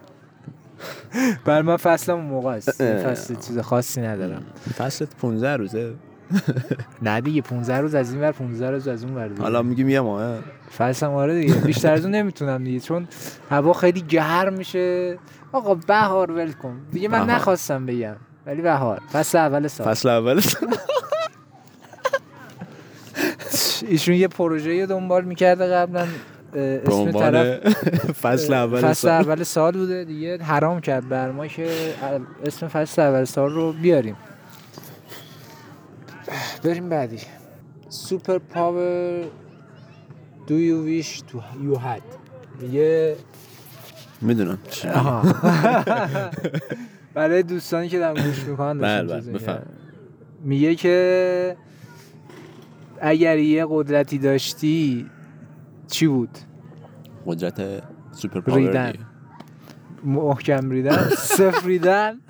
بر 1.44 1.62
من 1.62 1.76
فصلم 1.76 2.18
موقع 2.20 2.50
است. 2.50 2.82
فصل 2.82 3.34
چیز 3.34 3.58
خاصی 3.58 4.00
ندارم. 4.00 4.42
فصلت 4.78 5.16
15 5.16 5.56
روزه. 5.56 5.94
نه 7.02 7.20
دیگه 7.20 7.42
15 7.42 7.78
روز 7.78 7.94
از 7.94 8.12
این 8.12 8.20
ور 8.22 8.32
15 8.32 8.70
روز 8.70 8.88
از 8.88 9.04
اون 9.04 9.14
ور 9.14 9.28
دیگه. 9.28 9.42
حالا 9.42 9.62
میگیم 9.62 9.88
یه 9.88 10.00
ماه 10.00 10.38
فصلم 10.78 11.10
آره 11.14 11.40
دیگه. 11.40 11.54
بیشتر 11.54 11.92
از 11.92 12.04
اون 12.04 12.14
نمی‌تونم 12.14 12.64
دیگه 12.64 12.80
چون 12.80 13.08
هوا 13.50 13.72
خیلی 13.72 14.00
گرم 14.00 14.52
میشه. 14.52 15.18
آقا 15.52 15.74
بهار 15.74 16.30
ول 16.32 16.52
کن. 16.52 16.80
دیگه 16.92 17.08
من. 17.08 17.30
نخواستم 17.30 17.86
بگم 17.86 18.16
ولی 18.46 18.62
بهار. 18.62 19.00
فصل 19.12 19.38
اول 19.38 19.66
سال. 19.66 19.86
فصل 19.86 20.08
اول 20.08 20.40
ایشون 23.86 24.14
یه 24.14 24.28
پروژه 24.28 24.86
دنبال 24.86 25.24
می‌کرده 25.24 25.66
قبلا 25.66 26.06
اسم 26.54 27.10
طرف 27.10 27.58
فصل 28.12 28.54
اول 28.54 28.80
فصل 28.80 28.92
سال. 28.92 29.10
اول 29.10 29.42
سال 29.42 29.72
بوده 29.72 30.04
دیگه 30.04 30.38
حرام 30.42 30.80
کرد 30.80 31.08
بر 31.08 31.30
ما 31.30 31.46
که 31.46 31.68
اسم 32.46 32.68
فصل 32.68 33.02
اول 33.02 33.24
سال 33.24 33.52
رو 33.52 33.72
بیاریم 33.72 34.16
بریم 36.64 36.88
بعدی 36.88 37.18
سوپر 37.88 38.38
پاور 38.38 39.22
Do 40.48 40.50
you 40.50 40.78
wish 40.90 41.22
to 41.30 41.36
you 41.64 41.78
had 41.78 42.02
یه 42.72 43.16
می‌دونم. 44.20 44.58
برای 47.14 47.42
دوستانی 47.42 47.88
که 47.88 47.98
دارن 47.98 48.22
گوش 48.22 48.44
می‌کنن. 48.44 49.62
میگه 50.44 50.74
که 50.74 51.56
اگر 53.00 53.38
یه 53.38 53.66
قدرتی 53.70 54.18
داشتی 54.18 55.06
چی 55.86 56.06
بود؟ 56.06 56.38
قدرت 57.26 57.82
super 58.12 58.40
power 58.40 58.58
ریدن. 58.58 58.92
محکم 60.04 60.70
ریدن. 60.70 61.08
صفر 61.18 61.66
ریدن. 61.66 62.20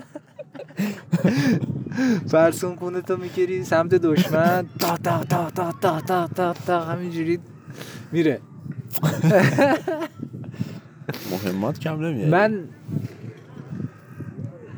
فرض 2.28 2.76
کن 2.76 3.00
کونتو 3.00 3.16
میگیری 3.16 3.64
سمت 3.64 3.94
دشمن. 3.94 4.66
تا 4.78 4.96
تا 4.96 5.24
تا 5.24 5.50
تا 5.50 5.72
تا 5.80 6.00
تا 6.00 6.26
تا 6.26 6.52
تا 6.52 6.80
همینجوری 6.80 7.38
میره. 8.12 8.40
مهمات 11.30 11.78
کم 11.78 12.00
نمیاد 12.00 12.28
من 12.28 12.64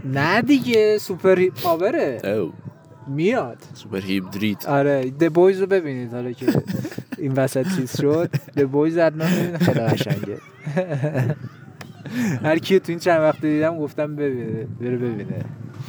نه 0.04 0.42
دیگه 0.42 0.98
super 0.98 1.48
power 1.62 2.04
ه. 2.04 2.20
او. 2.24 2.52
میاد. 3.10 3.58
سوپر 3.74 4.00
هیبدریت 4.00 4.68
آره 4.68 5.10
The 5.20 5.32
Boys 5.32 5.60
رو 5.60 5.66
ببینید 5.66 6.12
حالا 6.12 6.32
که 6.32 6.62
این 7.18 7.32
وسط 7.32 7.66
چیز 7.76 8.00
شد. 8.00 8.30
د 8.56 8.64
بویز 8.64 8.98
حتما 8.98 9.24
ببینید 9.24 9.56
خیلی 9.56 9.80
قشنگه. 9.80 10.38
هر 12.42 12.58
کی 12.58 12.80
تو 12.80 12.92
این 12.92 12.98
چند 12.98 13.20
وقت 13.20 13.40
دیدم 13.40 13.78
گفتم 13.78 14.16
ببینه 14.16 14.66
بره 14.80 14.96
ببینه. 14.96 15.44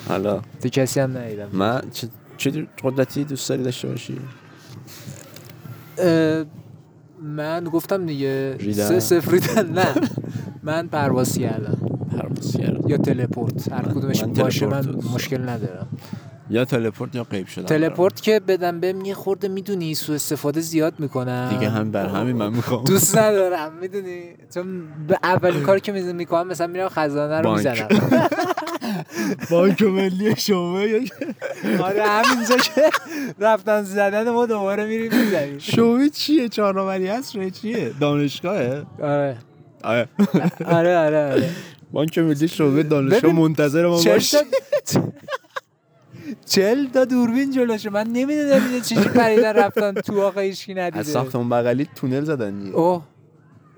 حالا. 0.08 0.42
تو 0.62 0.70
کسی 0.70 1.00
هم 1.00 1.18
ندیدم. 1.18 1.50
من 1.54 1.82
چه 1.92 2.08
چه 2.38 2.68
قدرتی 2.84 3.24
دوست 3.24 3.50
داری 3.50 3.64
داشته 3.64 3.88
باشی؟ 3.88 4.18
من 7.22 7.64
گفتم 7.64 8.06
دیگه؟ 8.06 8.58
سه 8.74 9.00
صفر 9.00 9.32
ریدن 9.32 9.74
نه. 9.74 9.88
من 10.64 10.88
پرواز 10.88 11.38
کردم. 11.38 11.78
پرواز 12.12 12.58
کردن 12.58 12.90
یا 12.90 12.98
تلپورت. 12.98 13.72
هر 13.72 13.82
کدومش 13.82 14.24
باشه 14.24 14.66
من 14.66 14.96
مشکل 15.16 15.50
ندارم. 15.50 15.88
یا 16.52 16.66
تلپورت 16.66 17.16
یا 17.16 17.24
غیب 17.24 17.48
شدن 17.48 17.66
تلپورت 17.66 18.22
که 18.22 18.40
بدم 18.40 18.80
بهم 18.80 19.06
یه 19.06 19.14
خورده 19.14 19.48
می‌دونی 19.48 19.96
سو 19.96 20.14
استفاده 20.14 20.62
زیاد 20.62 20.94
می‌کنم. 21.00 21.50
دیگه 21.54 21.70
هم 21.70 21.92
بر 21.92 22.06
همین 22.08 22.36
من 22.36 22.54
می‌خوام. 22.54 22.84
دوست 22.84 23.18
ندارم 23.18 23.74
می‌دونی؟ 23.82 24.22
چون 24.54 24.82
به 25.08 25.18
اولین 25.24 25.64
کاری 25.64 25.82
که 25.82 25.92
می‌کنم 25.92 26.48
مثلا 26.48 26.68
میرم 26.68 26.90
خزانه 26.90 27.42
رو. 27.42 27.52
می‌زنم. 27.54 27.88
بانک 29.52 29.82
ملی 29.82 30.36
شومه 30.36 31.02
آره 31.84 32.04
همینجا 32.04 32.58
که 32.58 32.82
رفتن 33.40 33.82
زدن 33.84 34.30
ما 34.30 34.46
دوباره 34.46 34.86
میریم 34.86 35.12
می‌زنیم. 35.24 35.58
شومه 35.58 36.10
چیه؟ 36.10 36.50
چهارنامه‌ای 36.50 37.08
هست؟ 37.08 37.50
چیه؟ 37.50 37.92
دانشگاهه؟ 38.00 38.84
آره. 39.02 39.38
آره. 39.84 40.08
آره 40.66 40.98
آره 40.98 41.32
آره. 41.32 41.50
بانک 41.92 42.18
ملی 42.18 42.48
شعبه 42.48 42.84
دانشگاه 42.84 43.32
منتظر 43.32 43.88
ما 43.88 44.04
باش. 44.04 44.36
چل 46.46 46.88
تا 46.88 47.06
دوربین 47.06 47.52
جلوشه. 47.52 47.90
من 47.90 48.08
نمی‌دونم 48.08 48.66
اینه 48.66 48.82
چیزی 48.82 49.10
پریدن 49.10 49.54
رفتن 49.54 49.94
تو 49.94 50.22
آقا 50.22 50.40
هیچکی 50.42 50.72
از 50.72 50.78
ندیده 50.78 51.04
ساختمون 51.04 51.50
بغلی 51.50 51.88
تونل 51.96 52.24
زدن 52.24 52.72
اوه. 52.74 53.04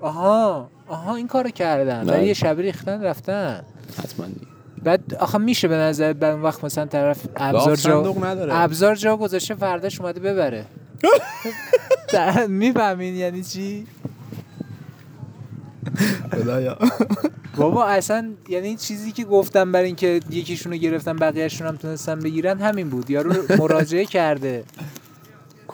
آها. 0.02 0.70
آها 0.88 1.16
این 1.16 1.28
کارو 1.28 1.50
کردن. 1.50 2.10
ولی 2.10 2.26
یه 2.28 2.34
شبی 2.34 2.62
ریختن 2.62 3.04
رفتن. 3.04 3.64
حتما. 3.98 4.26
بعد 4.84 5.16
آخه 5.20 5.38
میشه 5.38 5.68
به 5.68 5.76
نظر 5.76 6.14
بعد 6.14 6.34
اون 6.34 6.42
وقت 6.42 6.64
مثلا 6.64 6.86
طرف 6.86 7.26
ابزار 7.36 7.76
جا 7.76 7.82
صندوق 7.82 8.26
نداره. 8.26 8.56
ابزار 8.56 8.96
جا 8.96 9.18
گذاشته 9.18 9.56
فرداش 9.56 10.02
اومده 10.02 10.20
ببره. 10.20 10.66
می‌فهمین 12.48 13.16
یعنی 13.16 13.44
چی؟ 13.44 13.86
خدایا. 16.32 16.78
بابا 17.56 17.86
اصلا 17.86 18.34
یعنی 18.50 18.68
این 18.68 18.78
چیزی 18.78 19.12
که 19.12 19.24
گفتم 19.24 19.72
برای 19.72 19.86
اینکه 19.86 20.20
یکیشونو 20.30 20.76
گرفتن 20.76 21.16
بقیه‌شون 21.16 21.68
هم 21.68 21.76
تونستن 21.76 22.20
بگیرن 22.20 22.60
همین 22.60 22.90
بود. 22.90 23.10
یارو 23.10 23.34
مراجعه 23.60 24.06
کرده. 24.06 24.64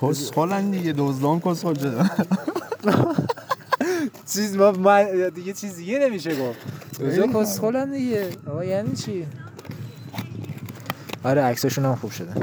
کسخلن 0.01 0.71
دیگه 0.71 0.93
دزدان 0.97 1.39
شدن 1.75 2.09
چیز 4.33 4.55
ما, 4.55 4.71
ما 4.71 5.03
دیگه 5.29 5.53
چیز 5.53 5.75
دیگه 5.75 5.99
نمیشه 5.99 6.35
گفت. 6.35 6.59
اوزا 6.99 7.27
کسخلن 7.27 7.91
دیگه. 7.91 8.29
آقا 8.47 8.65
یعنی 8.65 8.95
چی؟ 8.95 9.25
آره 11.23 11.41
عکسشون 11.41 11.85
هم 11.85 11.95
خوب 11.95 12.11
شده. 12.11 12.33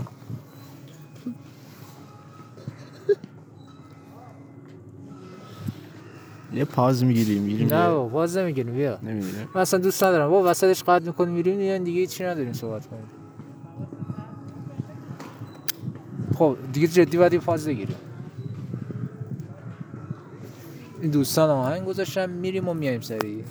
یه 6.56 6.64
پاز 6.64 7.04
می‌گیریم 7.04 7.42
می‌گیریم 7.42 7.74
نه 7.74 7.88
بابا 7.88 8.08
باز 8.08 8.36
نمی‌گیریم 8.36 8.74
بیا. 8.74 8.98
من 9.54 9.60
اصلا 9.60 9.80
دوست 9.80 10.04
ندارم. 10.04 10.30
بابا 10.30 10.50
وسطش 10.50 10.82
قطع 10.82 11.06
می‌کنیم 11.06 11.34
میریم 11.34 11.58
دیگه 11.58 11.78
دیگه 11.78 12.06
چی 12.06 12.24
نداریم 12.24 12.52
صحبت 12.52 12.86
کنیم. 12.86 13.06
خب 16.38 16.56
دیگه 16.72 16.86
جدی 16.86 17.16
باید 17.16 17.32
یه 17.32 17.38
فاز 17.38 17.66
بگیریم. 17.66 17.96
این 21.00 21.10
دوستان 21.10 21.50
آهنگ 21.50 21.84
گذاشتم 21.84 22.30
میریم 22.30 22.68
و 22.68 22.74
میایم 22.74 23.00
سریع. 23.00 23.44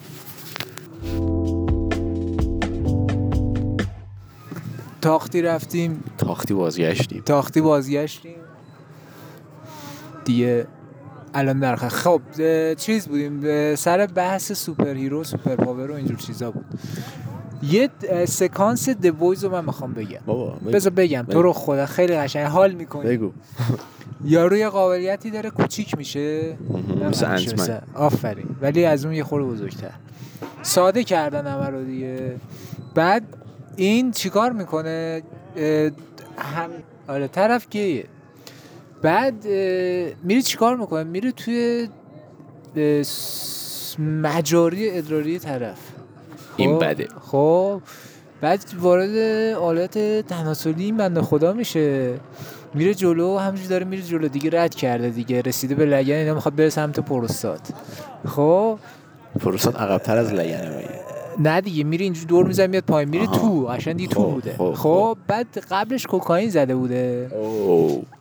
تاختی 5.01 5.41
رفتیم. 5.41 6.03
تاختی 6.17 6.53
بازگشتیم. 6.53 7.21
تاختی 7.21 7.61
بازگشتیم. 7.61 8.35
دیگه 10.25 10.67
الان 11.35 11.59
در 11.59 11.75
خب 11.75 12.21
چیز 12.75 13.07
بودیم 13.07 13.75
سر 13.75 14.05
بحث 14.05 14.51
superhero 14.51 15.23
super 15.23 15.55
power 15.55 15.91
و 15.91 15.93
اینجور 15.93 16.17
چیزا 16.17 16.51
بود. 16.51 16.65
یه 17.63 17.89
سکانس 18.27 18.89
The 18.89 19.12
Boys 19.12 19.43
رو 19.43 19.51
من 19.51 19.65
می‌خوام 19.65 19.93
بگم. 19.93 20.19
بابا. 20.25 20.51
بذار 20.73 20.93
بگم. 20.93 21.25
تو. 21.29 21.41
رو 21.41 21.53
خدا 21.53 21.85
خیلی 21.85 22.15
قشنگ 22.15 22.45
حال 22.45 22.71
می‌کنی. 22.71 23.17
بگو. 23.17 23.31
یارو 24.25 24.57
یه 24.57 24.69
قابلیتی 24.69 25.31
داره 25.31 25.49
کوچیک 25.49 25.97
میشه. 25.97 26.57
مثل 27.09 27.77
آفرین. 27.93 28.55
ولی 28.61 28.85
از 28.85 29.05
اون 29.05 29.13
یه 29.13 29.23
خورده 29.23 29.47
بزرگتر. 29.47 29.91
ساده 30.61 31.03
کردن 31.03 31.47
همه 31.47 31.69
رو 31.69 31.83
دیگه. 31.83 32.35
بعد 32.95 33.23
این 33.75 34.11
چیکار 34.11 34.51
می‌کنه؟ 34.51 35.21
هم 36.37 36.69
آره 37.07 37.27
طرف 37.27 37.69
گیه. 37.69 38.05
بعد 39.05 39.45
میره 40.23 40.41
چیکار 40.41 40.75
می‌کنه 40.75 41.03
میره 41.03 41.31
توی 41.31 41.87
مجاری 43.99 44.97
ادراری 44.97 45.39
طرف. 45.39 45.77
این 46.57 46.75
خب، 46.75 46.85
بده. 46.85 47.07
خب. 47.21 47.81
بعد 48.41 48.65
وارد 48.79 49.15
آلت 49.55 49.97
تناسلی 50.27 50.83
این 50.83 50.97
بنده 50.97 51.21
خدا 51.21 51.53
میشه. 51.53 52.13
میره 52.73 52.93
جلو 52.93 53.37
همینجوری 53.37 53.67
داره 53.67 53.85
میره 53.85 54.01
جلو. 54.03 54.27
دیگه 54.27 54.61
رد 54.61 54.75
کرده 54.75 55.09
دیگه. 55.09 55.41
رسیده 55.41 55.75
به 55.75 55.85
لگن 55.85 56.13
اینا 56.13 56.33
می‌خواد 56.33 56.55
بره 56.55 56.69
سمت 56.69 56.99
پروستات. 56.99 57.61
خب؟ 58.27 58.79
پروستات 59.39 59.75
عقبتر 59.75 60.17
از 60.17 60.33
لگنه 60.33 60.77
مگه؟ 60.77 61.04
نه 61.39 61.61
دیگه 61.61 61.83
میره 61.83 62.03
اینجوری 62.03 62.25
دور 62.25 62.47
می‌زنه 62.47 62.67
میاد 62.67 62.83
پایین. 62.83 63.09
میره 63.09 63.27
آها. 63.27 63.37
تو 63.37 63.67
قشنگ 63.67 63.95
دیگه 63.97 64.09
تو 64.09 64.19
خب، 64.23 64.31
بوده. 64.31 64.55
خب، 64.57 64.73
خب 64.73 65.17
بعد 65.27 65.57
قبلش 65.71 66.05
کوکائین 66.05 66.49
زده 66.49 66.75
بوده. 66.75 67.31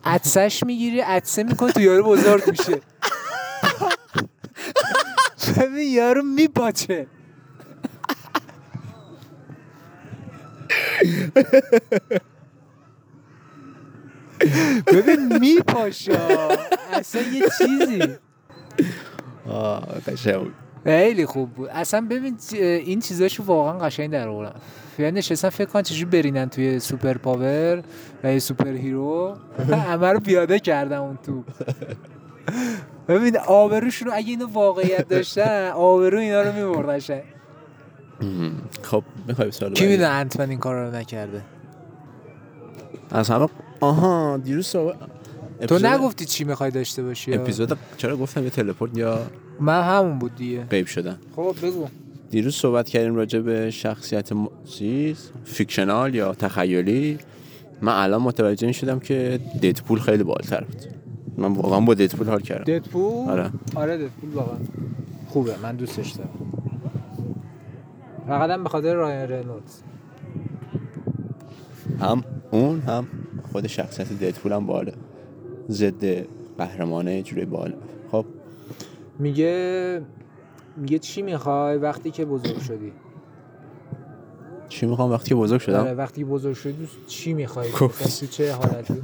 عدسش 0.05 0.63
می‌گیری 0.65 0.99
عدسه 0.99 1.43
می‌کنه 1.43 1.71
تو 1.71 1.81
یارو 1.81 2.03
بزرگ 2.03 2.49
میشه. 2.49 2.81
ببین 5.57 5.93
یارو 5.93 6.21
میپاچه. 6.21 7.07
ببین 14.87 15.37
میپاشه. 15.39 16.19
اصلا 16.93 17.21
یه 17.21 17.45
چیزی. 17.57 18.01
آه 19.49 19.85
قشنگ 20.07 20.47
خیلی 20.85 21.25
خوب 21.25 21.49
بود. 21.49 21.69
اصلا 21.69 22.07
ببین 22.09 22.37
این 22.59 22.99
چیزاشو 22.99 23.43
واقعا 23.43 23.79
قشنگ 23.79 24.09
در 24.09 24.27
آوردن. 24.27 24.55
یعنی 24.99 25.17
نشستن 25.17 25.49
فکر 25.49 25.69
کن 25.69 25.81
چجوری 25.81 26.05
برینن 26.05 26.49
توی 26.49 26.79
super 26.79 27.13
power 27.13 27.83
و 28.23 28.33
یه 28.33 28.39
superhero. 28.39 29.35
همه 29.89 30.07
رو 30.07 30.19
پیاده 30.19 30.59
کردن 30.59 30.97
اون 30.97 31.17
تو. 31.25 31.43
ببین 33.07 33.37
آبروشون 33.37 34.07
رو 34.07 34.13
اگه 34.15 34.29
اینو 34.29 34.47
واقعیت 34.47 35.07
داشتن 35.07 35.69
آبرو 35.69 36.19
اینا 36.19 36.41
رو 36.41 36.51
میبردن 36.51 37.21
خب 38.81 39.03
می‌خوای 39.27 39.51
سوال 39.51 39.73
کی؟ 39.73 39.87
می‌دونه 39.87 40.09
Ant-Man 40.09 40.49
این 40.49 40.59
کار 40.59 40.85
رو 40.85 40.95
نکرده؟ 40.95 41.41
از 43.11 43.29
همه 43.29 43.47
آها 43.79 44.37
دیروز 44.37 44.71
تو 45.67 45.79
نگفتی 45.81 46.25
چی 46.25 46.43
می‌خوای 46.43 46.71
داشته 46.71 47.03
باشی؟ 47.03 47.33
اپیزود 47.33 47.77
چرا 47.97 48.17
گفتم 48.17 48.43
یه 48.43 48.49
تلپورت 48.49 48.97
یا 48.97 49.19
من 49.59 49.83
همون 49.83 50.19
بود 50.19 50.35
دیگه. 50.35 50.63
غیب 50.63 50.85
شدن. 50.85 51.17
خب 51.35 51.55
بگو. 51.63 51.85
دیروز 52.29 52.55
صحبت 52.55 52.89
کردیم 52.89 53.15
راجع 53.15 53.39
به 53.39 53.71
شخصیت 53.71 54.31
م... 54.31 54.47
چیز 54.65 55.31
فیکشنال 55.43 56.15
یا 56.15 56.33
تخیلی. 56.33 57.17
من 57.81 57.93
الان 57.93 58.21
متوجه 58.21 58.65
این 58.65 58.73
شدم 58.73 58.99
که 58.99 59.39
ددپول 59.63 59.99
خیلی 59.99 60.23
بالتر 60.23 60.63
بود. 60.63 60.81
من 61.37 61.53
واقعا 61.53 61.79
با 61.79 61.93
ددپول 61.93 62.27
حال 62.27 62.41
کردم. 62.41 62.63
ددپول 62.63 63.29
آره. 63.29 63.49
آره 63.75 63.97
ددپول 63.97 64.29
واقعا 64.33 64.57
خوبه. 65.27 65.55
من 65.63 65.75
دوستش 65.75 66.11
دارم. 66.11 66.29
فقط 68.27 68.49
هم 68.49 68.63
به 68.63 68.69
خاطر 68.69 68.93
رایان 68.93 69.29
رنولدز. 69.29 69.81
هم 71.99 72.23
اون 72.51 72.79
هم 72.79 73.07
خود 73.51 73.67
شخصیت 73.67 74.13
ددپول 74.13 74.51
هم 74.51 74.65
باله. 74.65 74.93
ضد 75.69 76.25
قهرمانه 76.57 77.21
جوری 77.21 77.45
باله. 77.45 77.75
خب 78.04 78.04
میگه 79.19 80.01
میگه 80.77 80.99
چی 80.99 81.21
می‌خوای 81.21 81.77
وقتی 81.77 82.11
که 82.11 82.25
بزرگ 82.25 82.59
شدی؟ 82.59 82.93
چی 84.69 84.85
می‌خوام 84.85 85.11
وقتی 85.11 85.29
که 85.29 85.35
بزرگ 85.35 85.61
شدم؟ 85.61 85.79
آره 85.79 85.93
وقتی 85.93 86.21
که 86.21 86.25
بزرگ 86.25 86.55
شدی 86.55 86.89
چی 87.07 87.33
می‌خوای؟ 87.33 87.71
تو 87.71 87.87
چه 88.27 88.53
حالتی؟ 88.53 89.03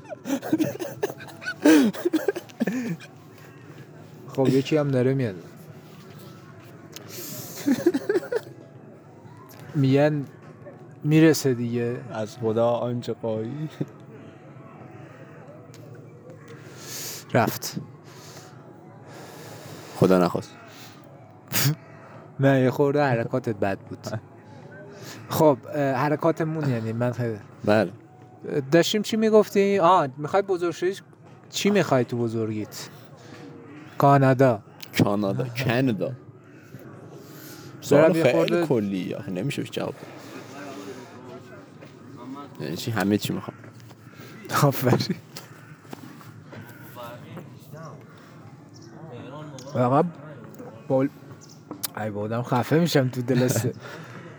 خب 4.28 4.48
یکی 4.48 4.78
هم 4.78 4.88
داره 4.88 5.14
میاد. 5.14 5.36
میگن 9.76 10.26
می‌رسه 11.04 11.54
دیگه. 11.54 11.98
از 12.12 12.38
خدا 12.38 12.70
آنچه 12.70 13.14
قایی 13.14 13.70
رفت. 17.34 17.76
خدا 20.02 20.20
نخواست. 20.20 20.56
نه 22.40 22.62
یه 22.62 22.72
خورده 22.72 23.04
حرکاتت 23.04 23.56
بد 23.56 23.80
بود. 23.80 24.08
خب 25.30 25.58
حرکاتمون 25.76 26.70
یعنی 26.70 26.94
من 26.94 27.12
خیلی 27.12 27.38
بله. 27.66 27.92
داشتیم 28.72 29.02
چی 29.02 29.18
می‌گفتی؟ 29.18 29.80
آه 29.80 30.08
می‌خوای 30.18 30.42
بزرگ 30.42 30.72
شدی 30.74 30.96
چی 31.50 31.70
می‌خوای 31.70 32.06
تو 32.06 32.18
بزرگیت؟ 32.18 32.90
کانادا. 33.98 34.62
کانادا 35.04 35.46
کانادا. 35.66 36.12
سوال 37.82 38.24
خیلی 38.24 38.66
کلی 38.66 39.16
نمیشه 39.28 39.64
جواب. 39.64 39.96
یعنی 42.62 42.76
چی؟ 42.76 42.92
همه 42.92 43.18
چی 43.18 43.34
می‌خوام. 43.34 43.58
آفرین. 44.64 45.16
فقط 49.74 50.06
بول 50.88 51.10
ای 51.98 52.10
بودم 52.10 52.42
خفه 52.42 52.80
میشم 52.80 53.10
تو 53.10 53.22
دلسته 53.22 53.74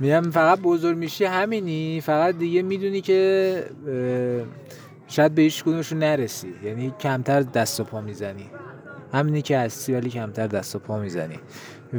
میگم 0.01 0.23
فقط 0.31 0.61
بزرگ 0.61 0.97
میشی 0.97 1.25
همینی 1.25 2.01
فقط 2.01 2.39
دیگه 2.39 2.63
می‌دونی 2.63 3.01
که 3.01 3.65
شاید 5.09 5.35
به 5.35 5.43
هیچ 5.43 5.65
کدومشون 5.65 5.99
نرسی. 5.99 6.55
یعنی 6.65 6.95
کمتر 7.01 7.41
دست 7.41 7.81
و 7.81 7.85
پا 7.85 8.01
می‌زنی. 8.01 8.51
همینی 9.13 9.43
که 9.43 9.59
هستی 9.59 9.95
ولی 9.95 10.11
کمتر 10.11 10.47
دست 10.47 10.77
و 10.77 10.79
پا 10.79 10.99
می‌زنی. 10.99 11.39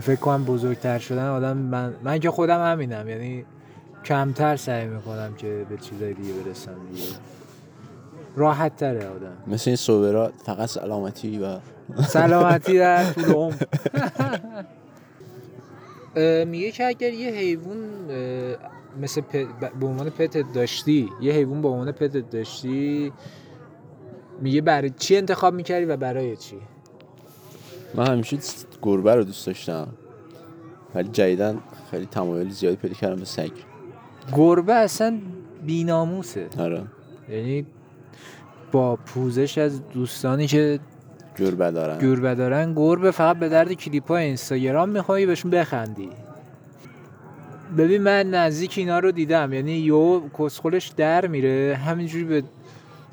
فکر 0.01 0.15
کنم 0.15 0.43
بزرگتر 0.45 0.99
شدن 0.99 1.27
آدم 1.27 1.57
من, 1.57 1.93
من 2.03 2.19
که 2.19 2.31
خودم 2.31 2.71
همینم. 2.71 3.09
یعنی 3.09 3.45
کمتر 4.05 4.55
سعی 4.55 4.87
می‌کنم 4.87 5.33
که 5.37 5.65
به 5.69 5.77
چیزای 5.77 6.13
دیگه 6.13 6.33
برسم 6.33 6.75
دیگه. 6.91 7.07
راحت 8.35 8.75
تره 8.75 9.07
آدم. 9.07 9.37
مثل 9.47 9.69
این 9.69 9.77
صورا 9.77 10.31
فقط 10.45 10.69
سلامتی 10.69 11.39
و 11.39 11.57
سلامتی 12.07 12.77
در 12.77 13.13
طول 13.13 13.25
عمر 13.25 13.55
میگه 16.45 16.71
که 16.71 16.87
اگر 16.87 17.13
یه 17.13 17.31
حیوان 17.31 17.77
مثل 19.01 19.21
به 19.79 19.85
عنوان 19.85 20.09
پتت 20.09 20.53
داشتی 20.53 21.09
یه 21.21 21.33
حیوان 21.33 21.61
به 21.61 21.67
عنوان 21.67 21.91
پتت 21.91 22.29
داشتی 22.29 23.11
میگه 24.41 24.61
برای 24.61 24.89
چی 24.89 25.17
انتخاب 25.17 25.53
می‌کردی 25.53 25.85
و 25.85 25.97
برای 25.97 26.37
چی؟ 26.37 26.55
من 27.95 28.07
همیشه 28.07 28.37
گربه 28.81 29.15
رو 29.15 29.23
دوست 29.23 29.47
داشتم. 29.47 29.87
ولی 30.95 31.09
جدیدن 31.09 31.59
خیلی 31.91 32.05
تمایل 32.05 32.49
زیادی 32.49 32.75
پیدا 32.75 32.93
کردم 32.93 33.15
به 33.15 33.25
سگ. 33.25 33.51
گربه 34.35 34.73
اصلا 34.73 35.19
بیناموسه. 35.65 36.47
آره. 36.59 36.83
یعنی 37.29 37.65
با 38.71 38.95
پوزش 38.95 39.57
از 39.57 39.89
دوستانی 39.89 40.47
که 40.47 40.79
گربه 41.39 41.71
دارم 41.71 41.99
گربه 41.99 42.35
دارن. 42.35 42.73
گربه 42.73 43.11
فقط 43.11 43.37
به 43.37 43.49
درد 43.49 43.73
کلیپ 43.73 44.07
های 44.07 44.25
اینستاگرام 44.25 44.89
می‌خوای 44.89 45.25
بهشون 45.25 45.51
بخندی. 45.51 46.09
ببین 47.77 48.01
من 48.01 48.29
نزدیک 48.29 48.73
اینا 48.77 48.99
رو 48.99 49.11
دیدم. 49.11 49.53
یعنی 49.53 49.71
یو 49.71 50.21
کسخلش 50.39 50.87
در 50.97 51.27
میره 51.27 51.79
همینجوری 51.85 52.23
به 52.23 52.43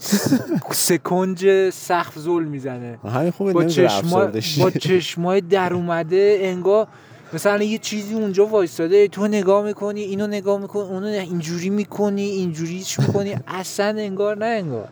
سکنج 0.70 1.70
سقف 1.70 2.18
زل 2.18 2.44
می‌زنه. 2.44 2.98
با 3.02 3.62
نمی‌ذاره 3.62 3.68
چشما 3.68 4.18
افسرده 4.18 4.40
شی. 4.40 4.62
با 4.62 4.70
چشمای 4.70 5.40
در 5.40 5.74
اومده 5.74 6.38
انگار 6.42 6.86
مثلا 7.32 7.62
یه 7.62 7.78
چیزی 7.78 8.14
اونجا 8.14 8.46
وایستاده 8.46 9.08
تو 9.08 9.28
نگاه 9.28 9.64
می‌کنی 9.64 10.00
اینو 10.00 10.26
نگاه 10.26 10.60
می‌کنی 10.60 10.82
اونو 10.82 11.06
اینجوری 11.06 11.70
می‌کنی 11.70 12.22
اینجوریش 12.22 13.00
می‌کنی. 13.00 13.36
اصلا 13.48 13.86
انگار 13.86 14.36
نه 14.36 14.44
انگار. 14.44 14.88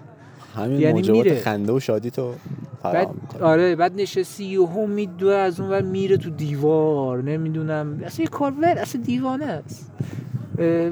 همین 0.57 0.81
یعنی 0.81 0.93
موجبات 0.93 1.25
میره. 1.25 1.41
خنده 1.41 1.73
و 1.73 1.81
شادی 1.81 2.11
تو. 2.11 2.35
بعد 2.83 3.09
آره 3.41 3.77
بعد 3.77 3.93
نشستی 3.97 4.45
یهو 4.45 4.87
میدوه 4.87 5.35
از 5.35 5.61
اون 5.61 5.71
ور 5.71 5.83
میره 5.83 6.17
تو 6.17 6.31
دیوار. 6.31 7.23
نمی‌دونم. 7.23 8.01
اصلا 8.05 8.23
یه 8.23 8.31
کارور 8.31 8.79
اصلا 8.79 9.03
دیوانه 9.03 9.45
است. 9.45 9.93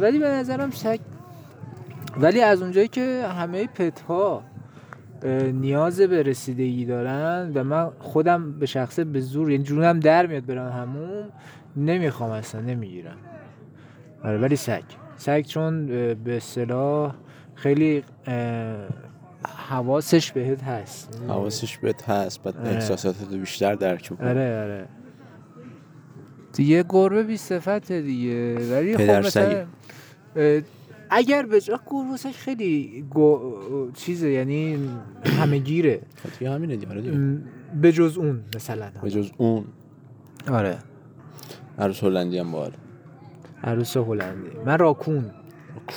ولی 0.01 0.19
به 0.19 0.29
نظرم 0.29 0.71
سگ 0.71 0.99
ولی 2.21 2.41
از 2.41 2.63
اونجایی 2.63 2.89
که 2.89 3.27
همه 3.39 3.67
پت 3.67 4.01
ها 4.01 4.43
نیاز 5.53 6.01
به 6.01 6.23
رسیدگی 6.23 6.85
دارن 6.85 7.53
و 7.55 7.65
من 7.65 7.91
خودم 7.99 8.59
به 8.59 8.67
شخصه 8.67 9.05
به 9.05 9.21
زور 9.21 9.51
یعنی 9.51 9.65
جونم 9.65 10.01
در 10.01 10.27
میاد 10.27 10.47
برم 10.47 10.73
همون 10.73 11.25
نمی‌خوام 11.77 12.31
اصلا 12.31 12.61
نمی‌گیرم. 12.61 13.17
آره 14.25 14.39
ولی 14.39 14.57
سگ. 14.57 14.83
سگ 15.17 15.41
چون 15.41 15.87
به 16.15 16.37
اصطلاح 16.37 17.15
خیلی 17.55 18.03
حواسش 19.47 20.33
بهت 20.33 20.63
هست. 20.63 21.21
حواسش 21.29 21.79
بهت 21.79 22.09
هست 22.09 22.43
بعد 22.43 22.57
آره. 22.57 22.69
احساساتت 22.69 23.33
رو 23.33 23.39
بیشتر 23.39 23.75
درک 23.75 24.13
می‌کنه 24.13 24.29
آره 24.29 24.63
آره. 24.63 24.89
دیگه 26.53 26.85
گربه 26.89 27.23
بی 27.23 27.37
صفته 27.37 28.03
دیگه. 28.03 28.55
ولی 28.71 28.97
خب 28.97 29.27
مثلا 29.27 29.67
اگر 31.11 31.47
به 31.47 31.61
جا 31.61 31.81
گربه 31.87 32.17
خیلی 32.33 33.05
گو... 33.11 33.53
چیزه 33.95 34.31
یعنی 34.31 34.89
همه 35.25 35.59
گیره. 35.59 36.01
خب 36.23 36.39
دیگه 36.39 36.51
همینه 36.51 36.77
دیگه 36.77 36.93
آره 36.93 37.01
دیگه. 37.01 37.19
به 37.83 37.93
جز 37.93 38.19
اون 38.19 38.45
مثلا. 38.57 38.91
به 39.03 39.11
جز 39.11 39.31
اون. 39.37 39.65
آره. 40.49 40.79
عروس 41.79 42.05
هلندی 42.05 42.39
هم 42.39 42.53
باحال. 42.53 42.73
عروس 43.65 43.97
هلندی. 43.97 44.51
من 44.67 44.79
راکون. 44.79 45.31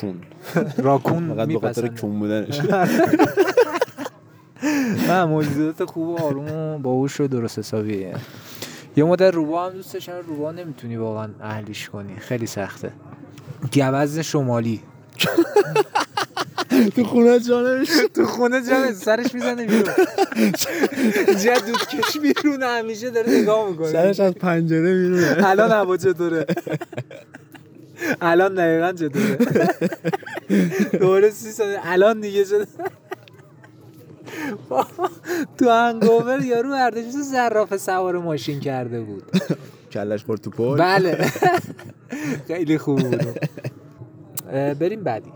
کون 0.01 0.21
راکون 0.87 1.33
فقط 1.35 1.47
به 1.47 1.59
خاطر 1.59 1.87
کون 1.87 2.19
بودنش. 2.19 2.59
من 5.07 5.23
موجودات 5.23 5.85
خوب 5.85 6.07
و 6.07 6.23
آروم 6.23 6.51
و 6.51 6.77
باهوش 6.77 7.21
و 7.21 7.27
درست 7.27 7.59
حسابیه. 7.59 8.15
یه 8.95 9.03
مدت 9.03 9.33
روبا 9.33 9.65
هم 9.65 9.71
دوست 9.71 9.93
داشتم. 9.93 10.13
روبا 10.27 10.51
نمی‌تونی 10.51 10.97
واقعا 10.97 11.29
اهلیش 11.41 11.89
کنی. 11.89 12.15
خیلی 12.19 12.45
سخته. 12.45 12.91
گوزن 13.73 14.21
شمالی. 14.21 14.81
تو 16.95 17.03
خونه 17.03 17.39
جانش 17.39 17.89
تو 18.15 18.25
خونه 18.25 18.61
جمع 18.61 18.91
سرش 18.91 19.33
می‌زنه 19.33 19.65
بیرون. 19.65 19.93
جد 21.43 21.65
دود 21.65 21.87
کش 21.87 22.17
بیرون 22.17 22.63
همیشه 22.63 23.09
داره 23.09 23.31
نگاه 23.31 23.69
می‌کنه. 23.69 23.91
سرش 23.91 24.19
از 24.19 24.33
پنجره 24.33 24.95
بیرونه 24.95 25.47
الان 25.47 25.71
هوا 25.71 25.97
چطوره؟ 25.97 26.45
الان 28.21 28.55
دقیقا 28.55 28.91
چطوره؟ 28.93 29.37
دوره 30.99 31.29
سی 31.29 31.51
ساله 31.51 31.79
الان 31.83 32.21
دیگه 32.21 32.43
شده 32.43 32.65
تو 35.57 35.69
هنگوور 35.69 36.41
یارو 36.45 36.71
اردشیر 36.73 37.21
زراف 37.21 37.77
سوار 37.77 38.17
ماشین 38.17 38.59
کرده 38.59 39.01
بود. 39.01 39.23
کلش 39.91 40.23
خورد 40.25 40.41
تو 40.41 40.49
پل. 40.49 40.77
بله. 40.77 41.17
خیلی 42.47 42.77
خوب 42.77 42.99
بود. 43.01 43.39
بریم 44.51 45.03
بعدی. 45.03 45.31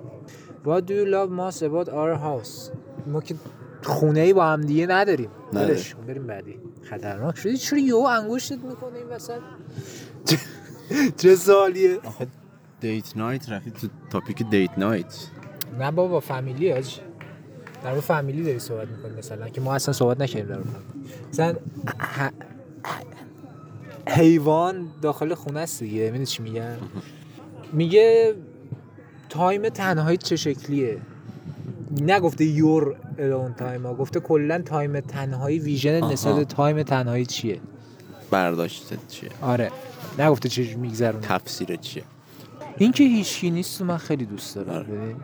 What 0.66 0.82
do 0.82 0.92
you 0.92 1.06
love 1.14 1.30
most 1.30 1.62
about 1.62 1.90
our 1.90 2.16
house? 2.16 2.72
ما 3.08 3.22
که 3.22 3.36
خونه 3.84 4.20
ای 4.20 4.34
با 4.34 4.46
هم 4.46 4.62
دیگه 4.62 4.88
نداریم. 4.88 5.30
نداریم. 5.54 5.84
بریم 6.08 6.28
بعدی. 6.28 6.60
خطرناک. 6.90 7.38
شدی 7.38 7.58
چرا 7.58 7.80
یهو 7.80 7.98
انگشتت 7.98 8.58
می‌کنه 8.60 8.98
این 8.98 9.08
وسط؟ 9.08 9.40
چه 11.18 11.36
سالیه 11.36 12.00
دیت 12.84 13.18
نایت 13.18 13.50
رفت 13.50 13.82
تو 13.82 13.88
تاپیک 14.10 14.44
دیت 14.50 14.78
نایت 14.78 15.28
نه 15.80 15.92
بابا 15.92 16.20
فامیلی 16.20 16.72
هاج 16.72 17.00
در 17.84 18.00
فامیلی 18.00 18.44
داری 18.44 18.60
صحبت 18.60 18.88
می‌کنی 18.88 19.18
مثلا 19.18 19.50
که 19.50 19.62
ما 19.62 19.76
اصلا 19.76 19.94
صحبت 19.94 20.22
نکردیم 20.22 20.48
در. 20.56 20.60
مثلا 21.30 21.56
حیوان 24.08 24.88
داخل 25.02 25.34
خونه 25.34 25.60
است 25.60 25.80
دیگه 25.84 26.04
می‌دونی 26.06 26.26
چی 26.26 26.44
میگم 26.44 26.76
میگه 27.74 28.36
time 29.30 29.70
تنهایی 29.70 30.18
چه 30.18 30.36
شکلیه؟ 30.36 30.98
نگفته 32.02 32.46
your 32.46 32.96
alone 33.20 33.54
time 33.54 33.86
ها 33.86 33.94
گفته 33.94 34.20
کلا 34.20 34.62
time 34.62 35.00
تنهایی 35.00 35.60
vision. 35.60 36.04
نسبت 36.04 36.48
time 36.48 36.84
تنهایی 36.84 37.26
چیه؟ 37.26 37.60
برداشتت 38.32 39.08
چیه؟ 39.08 39.30
آره. 39.42 39.72
نگفته 40.20 40.50
چه 40.50 40.76
میگذرونه. 40.76 41.28
تفسیر 41.28 41.76
چیه؟ 41.76 42.04
این 42.78 42.92
که 42.92 43.04
هیچکی 43.04 43.52
نیست 43.52 43.82
من 43.82 43.98
خیلی 43.98 44.26
دوست 44.26 44.56
دارم. 44.56 44.70
آره. 44.70 44.84
ببین. 44.84 45.16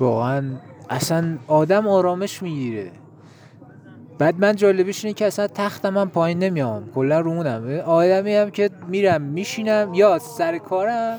واقعا 0.00 0.44
اصلا 0.90 1.38
آدم 1.46 1.88
آرامش 1.88 2.42
می‌گیره. 2.42 2.90
بعد 4.18 4.40
من 4.40 4.56
جالبیش 4.56 5.04
اینه 5.04 5.14
که 5.14 5.26
اصلا 5.26 5.46
تختم 5.46 5.90
من 5.90 6.08
پایین 6.08 6.38
نمیام. 6.38 6.90
کلا 6.94 7.20
رومونم 7.20 7.80
آدمی 7.86 8.34
هم 8.34 8.50
که 8.50 8.70
میرم 8.88 9.22
میشینم 9.22 9.94
یا 9.94 10.18
سر 10.18 10.58
کارم 10.58 11.18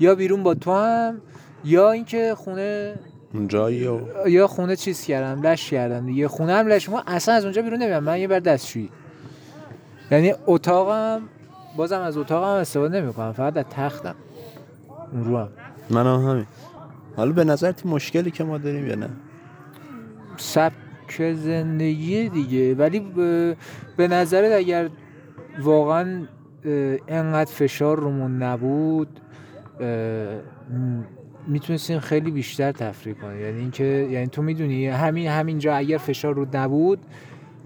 یا 0.00 0.14
بیرون 0.14 0.42
با 0.42 0.54
تو 0.54 0.72
هم 0.72 1.20
یا 1.64 1.90
اینکه 1.90 2.34
خونه 2.34 2.94
اونجایی 3.34 3.88
یا 4.26 4.46
خونه 4.46 4.76
چیز 4.76 5.02
کردم 5.02 5.46
لش 5.46 5.70
کردم 5.70 6.06
دیگه. 6.06 6.28
خونه 6.28 6.52
هم 6.52 6.66
لش 6.66 6.88
ما 6.88 7.02
اصلا 7.06 7.34
از 7.34 7.44
اونجا 7.44 7.62
بیرون 7.62 7.82
نمیام 7.82 8.04
من 8.04 8.20
یه 8.20 8.28
بر 8.28 8.38
دستشویی. 8.38 8.90
یعنی 10.10 10.34
اتاقم 10.46 11.22
بازم 11.76 12.00
از 12.00 12.16
اتاقم 12.16 12.46
استفاده 12.46 13.00
نمی‌کنم. 13.00 13.32
فقط 13.32 13.56
از 13.56 13.64
تختم. 13.70 14.14
اون 15.12 15.24
رو 15.24 15.38
هم. 15.38 15.48
من 15.90 16.06
هم 16.06 16.30
همین. 16.30 16.46
حالا 17.16 17.32
به 17.32 17.44
نظر 17.44 17.72
تی 17.72 17.88
مشکلی 17.88 18.30
که 18.30 18.44
ما 18.44 18.58
داریم 18.58 18.86
یا 18.86 18.94
نه؟ 18.94 19.08
سبک 20.36 21.32
زندگی 21.34 22.28
دیگه. 22.28 22.74
ولی 22.74 23.00
به, 23.00 23.56
به 23.96 24.08
نظرت 24.08 24.52
اگر 24.52 24.88
واقعا 25.60 26.26
انقدر 27.08 27.52
فشار 27.52 28.00
رومون 28.00 28.42
نبود 28.42 29.20
اه، 29.80 29.86
م- 29.86 30.40
می‌تونستیم 31.46 31.98
خیلی 31.98 32.30
بیشتر 32.30 32.72
تفریح 32.72 33.14
کنیم. 33.14 33.40
یعنی 33.40 33.60
اینکه 33.60 33.84
یعنی 33.84 34.26
تو 34.26 34.42
می‌دونی 34.42 34.86
همین 34.86 35.28
همینجا 35.28 35.74
اگر 35.74 35.98
فشار 35.98 36.34
رود 36.34 36.56
نبود 36.56 36.98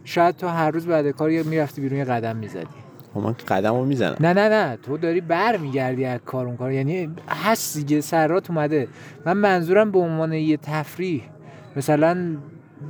شاید 0.04 0.36
تو 0.36 0.48
هر 0.48 0.70
روز 0.70 0.86
بعد 0.86 1.10
کار 1.10 1.30
یه 1.30 1.42
می‌رفتی 1.42 1.80
بیرون 1.80 1.98
یه 1.98 2.04
قدم 2.04 2.36
می‌زدی. 2.36 2.83
من 3.20 3.34
قدم 3.48 3.74
رو 3.74 3.84
می‌زنم. 3.84 4.16
نه 4.20 4.32
نه 4.32 4.48
نه. 4.48 4.76
تو 4.76 4.96
داری 4.96 5.20
بر 5.20 5.56
میگردی 5.56 6.04
از 6.04 6.20
کار 6.26 6.46
اون 6.46 6.56
کار. 6.56 6.72
یعنی 6.72 7.08
هست 7.28 7.76
دیگه 7.76 8.00
سرات 8.00 8.50
اومده. 8.50 8.88
من 9.26 9.32
منظورم 9.36 9.90
به 9.90 9.98
عنوان 9.98 10.32
یه 10.32 10.56
تفریح. 10.56 11.22
مثلا 11.76 12.36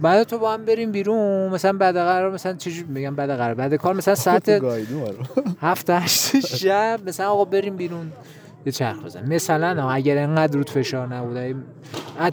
بعد 0.03 0.23
تو 0.23 0.39
با 0.39 0.53
هم 0.53 0.65
بریم 0.65 0.93
بیرون 0.93 1.49
مثلا 1.49 1.73
بعد 1.73 1.95
قرار 1.95 2.31
مثلا 2.31 2.53
چجور 2.53 2.87
میگم 2.87 3.15
بعد 3.15 3.31
قرار؟ 3.31 3.55
بعد 3.55 3.75
کار 3.75 3.95
مثلا 3.95 4.15
ساعت 4.25 4.49
هفت 5.61 5.91
هشت 5.91 6.47
شب 6.47 7.01
مثلا 7.07 7.29
آقا 7.29 7.45
بریم 7.45 7.77
بیرون 7.77 8.13
یه 8.67 8.73
چرخ 8.73 9.05
بزن 9.05 9.35
مثلا 9.35 9.91
اگر 9.91 10.19
انقدر 10.19 10.55
رود 10.55 10.71
فشار 10.71 11.15
نبوده 11.15 11.55
از 12.19 12.33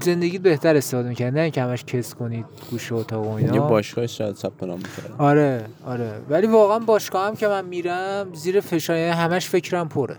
زندگیت 0.00 0.42
بهتر 0.42 0.76
استفاده 0.76 1.08
می‌کرد 1.08 1.34
نه 1.34 1.40
اینکه 1.40 1.62
همش 1.62 1.84
کس 1.84 2.14
کنید 2.14 2.44
گوش 2.70 2.92
اتاق 2.92 3.26
و 3.26 3.30
اینا؟ 3.30 3.54
یه 3.54 3.60
باشگاه 3.60 4.06
شاید 4.06 4.36
ثبت 4.36 4.62
نام 4.62 4.80
آره 5.18 5.64
آره. 5.86 6.12
ولی 6.28 6.46
واقعا 6.46 6.78
باشگاه 6.78 7.26
هم 7.26 7.36
که 7.36 7.48
من 7.48 7.64
میرم 7.64 8.26
زیر 8.34 8.60
فشار 8.60 8.96
یعنی 8.96 9.10
همش 9.10 9.48
فکرم 9.48 9.88
پره. 9.88 10.16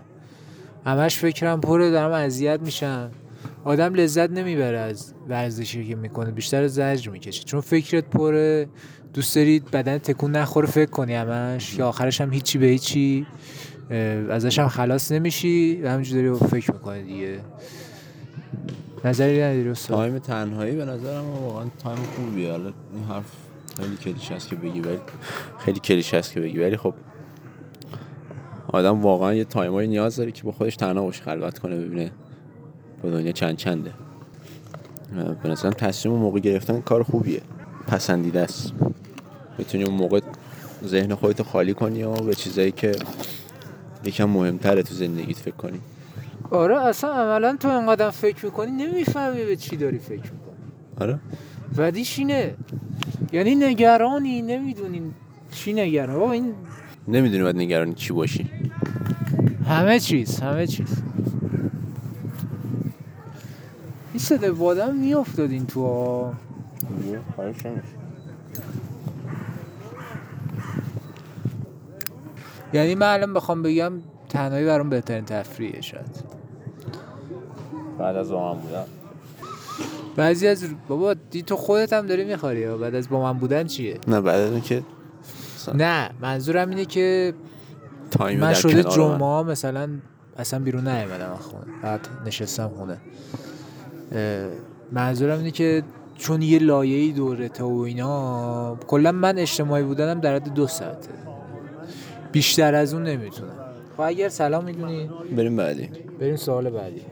همش 0.86 1.18
فکرم 1.18 1.60
پره 1.60 1.90
دارم 1.90 2.12
اذیت 2.12 2.60
میشم. 2.60 3.10
آدم 3.64 3.94
لذت 3.94 4.30
نمی‌بره 4.30 4.78
از 4.78 5.14
ورزشی 5.28 5.88
که 5.88 5.96
می‌کنه 5.96 6.30
بیشتر 6.30 6.66
زجر 6.66 7.10
می‌کشه. 7.10 7.44
چون 7.44 7.60
فکرت 7.60 8.04
پره 8.04 8.68
دوست 9.14 9.36
دارید 9.36 9.70
بدن 9.70 9.98
تکون 9.98 10.36
نخوره 10.36 10.66
فکر 10.66 10.90
کنی 10.90 11.14
همش 11.14 11.76
که 11.76 11.82
آخرش 11.82 12.20
هم 12.20 12.32
هیچی 12.32 12.58
به 12.58 12.66
هیچی 12.66 13.26
ازش 14.30 14.58
هم 14.58 14.68
خلاص 14.68 15.12
نمیشی 15.12 15.82
و 15.82 15.88
همینجوری 15.88 16.28
داری 16.28 16.38
فکر 16.38 16.72
می‌کنه 16.72 17.02
دیگه. 17.02 17.40
نظری 19.04 19.42
نداری 19.42 19.68
استاد؟ 19.68 19.96
time 19.96 20.18
تنهایی 20.18 20.76
به 20.76 20.84
نظرم 20.84 21.30
واقعا 21.30 21.66
time 21.82 21.98
خوبیه. 22.16 22.50
حالا 22.50 22.72
این 22.94 23.04
حرف 23.04 23.32
خیلی 23.76 23.96
کلیشه 23.96 24.34
است 24.34 24.48
که 24.48 24.56
بگی 24.56 24.80
ولی 24.80 24.98
خیلی 25.58 25.80
کلیشه 25.80 26.16
است 26.16 26.32
که 26.32 26.40
بگی. 26.40 26.58
ولی 26.58 26.76
خب 26.76 26.94
آدم 28.68 29.00
واقعا 29.02 29.34
یه 29.34 29.44
time 29.44 29.73
ایی 29.73 29.88
نیاز 29.88 30.16
داره 30.16 30.32
که 30.32 30.42
با 30.42 30.52
خودش 30.52 30.76
تنها 30.76 31.02
باشه 31.02 31.22
خلوت 31.22 31.58
کنه 31.58 31.76
ببینه 31.76 32.10
با 33.02 33.10
دنیا 33.10 33.32
چند 33.32 33.56
چنده. 33.56 33.92
به 35.42 35.48
نظرم 35.48 35.72
تصمیم 35.72 36.14
موقع 36.14 36.40
گرفتن 36.40 36.80
کار 36.80 37.02
خوبیه. 37.02 37.40
پسندیده 37.86 38.40
است. 38.40 38.72
بتونی 39.58 39.84
اون 39.84 39.94
موقع 39.94 40.20
ذهن 40.84 41.14
خودتو 41.14 41.44
خالی 41.44 41.74
کنی 41.74 42.02
و 42.02 42.14
به 42.14 42.34
چیزایی 42.34 42.72
که 42.72 42.92
یکم 44.04 44.24
مهمتره 44.24 44.82
تو 44.82 44.94
زندگیت 44.94 45.36
فکر 45.36 45.56
کنی. 45.56 45.80
آره 46.50 46.80
اصلا 46.80 47.10
عملا 47.10 47.56
تو 47.56 47.68
انقدر 47.68 48.10
فکر 48.10 48.44
می‌کنی 48.44 48.70
نمی‌فهمی 48.70 49.44
به 49.44 49.56
چی 49.56 49.76
داری 49.76 49.98
فکر 49.98 50.14
می‌کنی. 50.32 50.56
آره. 51.00 51.18
ودیش 51.76 52.18
اینه 52.18 52.54
یعنی 53.32 53.54
نگرانی 53.54 54.42
نمی‌دونی 54.42 55.02
چی 55.50 55.72
نگران. 55.72 56.18
بابا 56.18 56.32
این 56.32 56.54
نمی‌دونی 57.08 57.42
باید 57.42 57.56
نگران 57.56 57.94
چی 57.94 58.12
باشی. 58.12 58.50
همه 59.66 60.00
چیز 60.00 60.40
همه 60.40 60.66
چیز. 60.66 61.02
این 64.12 64.18
صدا 64.18 64.52
بادم 64.52 64.94
میافتاد 64.94 65.50
این 65.50 65.66
تو 65.66 65.86
ها. 65.86 66.34
یعنی 72.72 72.94
من 72.94 73.12
الان 73.12 73.34
بخوام 73.34 73.62
بگم 73.62 73.92
تنهایی 74.28 74.66
برام 74.66 74.90
بهترین 74.90 75.24
تفریحه 75.24 75.80
شاید. 75.80 76.29
بعد 78.00 78.16
از 78.16 78.30
با 78.30 78.54
من 78.54 78.60
بودم 78.60 78.84
بعضی 80.16 80.46
از 80.46 80.64
بابا 80.88 81.14
دی 81.14 81.42
تو 81.42 81.56
خودت 81.56 81.92
هم 81.92 82.06
داری 82.06 82.24
می‌خوری. 82.24 82.66
بعد 82.66 82.94
از 82.94 83.08
با 83.08 83.22
من 83.22 83.38
بودن 83.38 83.66
چیه؟ 83.66 83.98
نه 84.08 84.20
بعد 84.20 84.40
از 84.40 84.62
که 84.62 84.82
نه 85.74 86.10
منظورم 86.20 86.70
اینه 86.70 86.84
که 86.84 87.34
تایم 88.10 88.40
من 88.40 88.48
در 88.48 88.54
شده 88.54 88.82
جمعه 88.82 89.42
مثلا 89.42 89.88
اصلا 90.38 90.60
بیرون 90.60 90.88
نیومدم 90.88 91.32
از 91.32 91.38
خونه. 91.38 91.64
بعد 91.82 92.08
نشستم 92.26 92.68
خونه. 92.68 93.00
منظورم 94.92 95.38
اینه 95.38 95.50
که 95.50 95.82
چون 96.16 96.42
یه 96.42 96.58
لایه‌ای 96.58 97.12
دورته 97.12 97.64
و 97.64 97.78
اینا 97.78 98.76
کلا 98.86 99.12
من 99.12 99.38
اجتماعی 99.38 99.82
بودنم 99.82 100.20
در 100.20 100.34
حد 100.34 100.54
دو 100.54 100.66
ساعته. 100.66 101.08
بیشتر 102.32 102.74
از 102.74 102.94
اون 102.94 103.02
نمی‌تونم. 103.02 103.52
خب 103.96 104.00
اگر 104.00 104.28
سلام 104.28 104.64
می‌دونی. 104.64 105.10
بریم 105.36 105.56
بعدی. 105.56 105.90
بریم 106.20 106.36
سوال 106.36 106.70
بعدی. 106.70 107.02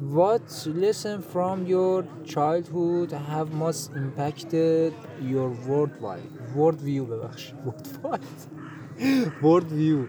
What 0.00 0.66
lesson 0.66 1.22
from 1.22 1.66
your 1.66 2.04
childhood 2.24 3.12
have 3.12 3.52
most 3.52 3.92
impacted 3.94 4.92
your 5.22 5.50
worldwide? 5.68 6.30
World 6.56 6.80
view 6.80 7.04
ببخش 7.04 7.52
worldwide. 7.66 8.40
World 9.42 9.68
view 9.70 10.08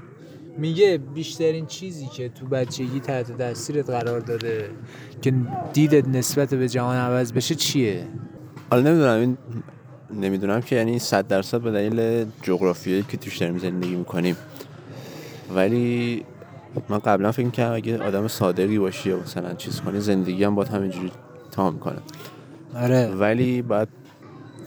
میگه 0.58 0.98
بیشترین 0.98 1.66
چیزی 1.66 2.06
که 2.06 2.30
تو 2.30 2.46
بچگی 2.46 3.00
تحت 3.00 3.38
تاثیرت 3.38 3.90
قرار 3.90 4.20
داده 4.20 4.70
که 5.22 5.34
دیدت 5.74 6.08
نسبت 6.08 6.54
به 6.54 6.70
جهان 6.70 6.96
عوض 6.96 7.34
بشه 7.34 7.56
چیه؟ 7.56 8.08
حالا 8.72 8.84
نمی‌دونم 8.90 9.20
این 9.20 9.38
نمی‌دونم 10.22 10.62
که 10.62 10.76
یعنی 10.76 11.00
صد 11.00 11.28
درصد 11.28 11.62
به 11.62 11.72
دلیل 11.72 12.26
جغرافیایی 12.42 13.06
که 13.10 13.18
توش 13.18 13.38
داریم 13.38 13.58
زندگی 13.58 13.96
می‌کنیم. 13.96 14.38
ولی 15.56 16.26
من 16.90 17.00
قبلا 17.00 17.32
فکر 17.32 17.46
می‌کردم 17.46 17.76
اگه 17.76 18.04
آدم 18.04 18.28
صادقی 18.28 18.80
باشی 18.80 19.10
یا 19.10 19.18
مثلا 19.18 19.54
چیز 19.54 19.82
کنی 19.82 20.00
زندگی 20.00 20.44
هم 20.44 20.56
باید 20.56 20.70
همینجوری 20.70 21.12
تا 21.52 21.72
می‌کنه 21.72 21.98
آره. 22.76 23.08
ولی 23.08 23.62
بعد 23.62 23.88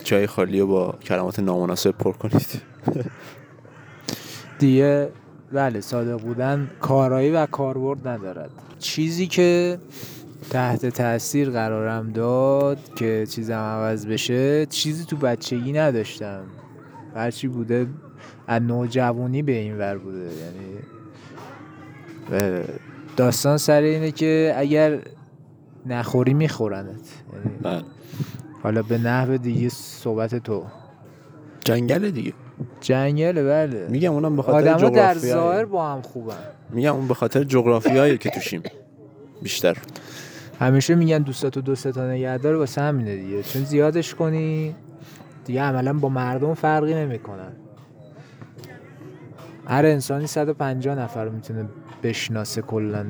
جای 0.04 0.26
خالی 0.26 0.60
رو 0.60 0.66
با 0.66 0.94
کلمات 1.02 1.38
نامناسب 1.38 1.90
پر 1.90 2.12
کنید. 2.12 2.62
دیگه 4.58 5.08
بله 5.52 5.80
صادق 5.80 6.20
بودن 6.20 6.70
کارایی 6.80 7.30
و 7.30 7.46
کاربرد 7.46 8.08
ندارد. 8.08 8.50
چیزی 8.78 9.26
که 9.26 9.78
تحت 10.50 10.86
تاثیر 10.86 11.50
قرارم 11.50 12.12
داد 12.12 12.78
که 12.96 13.26
چیزم 13.30 13.54
عوض 13.54 14.06
بشه 14.06 14.66
چیزی 14.66 15.04
تو 15.04 15.16
بچگی 15.16 15.72
نداشتم. 15.72 16.42
هرچی 17.14 17.48
بوده 17.48 17.86
از 18.46 18.62
نوجوانی 18.62 19.42
به 19.42 19.52
این 19.52 19.78
ور 19.78 19.98
بوده. 19.98 20.18
یعنی 20.18 20.78
داستان 23.16 23.56
سر 23.56 23.80
اینه 23.80 24.10
که 24.10 24.54
اگر 24.56 24.98
نخوری 25.86 26.34
میخورنت. 26.34 27.00
بله. 27.62 27.82
حالا 28.62 28.82
به 28.82 28.98
نحو 28.98 29.36
دیگه 29.36 29.68
صحبت 29.68 30.34
تو. 30.34 30.64
جنگل 31.64 32.10
دیگه. 32.10 32.32
جنگل 32.80 33.32
بله. 33.32 33.86
میگم 33.90 34.12
اونم 34.12 34.36
به 34.36 34.42
خاطر 34.42 34.68
آدما 34.68 34.90
در. 34.90 35.14
ظاهر 35.14 35.64
با 35.64 35.92
هم 35.92 36.02
خوبن. 36.02 36.34
میگم 36.70 36.94
اون 36.94 37.08
به 37.08 37.14
خاطر 37.14 37.44
جغرافیایی 37.44 38.18
که 38.18 38.30
توشیم. 38.30 38.62
بیشتر. 39.42 39.76
همیشه 40.60 40.94
میگن 40.94 41.18
دوستاتو 41.18 41.60
دوستتا 41.60 42.10
نگه 42.10 42.38
داره 42.38 42.56
واسه 42.56 42.80
همینه 42.80 43.16
دیگه. 43.16 43.42
چون 43.42 43.64
زیادش 43.64 44.14
کنی 44.14 44.74
دیگه 45.44 45.62
عملا 45.62 45.92
با 45.92 46.08
مردم 46.08 46.54
فرقی 46.54 46.94
نمی‌کنن. 46.94 47.52
هر 49.66 49.86
انسانی 49.86 50.26
150 50.26 50.98
نفر 50.98 51.24
رو 51.24 51.32
می‌تونه 51.32 51.68
بشناسه 52.02 52.62
کلا. 52.62 53.04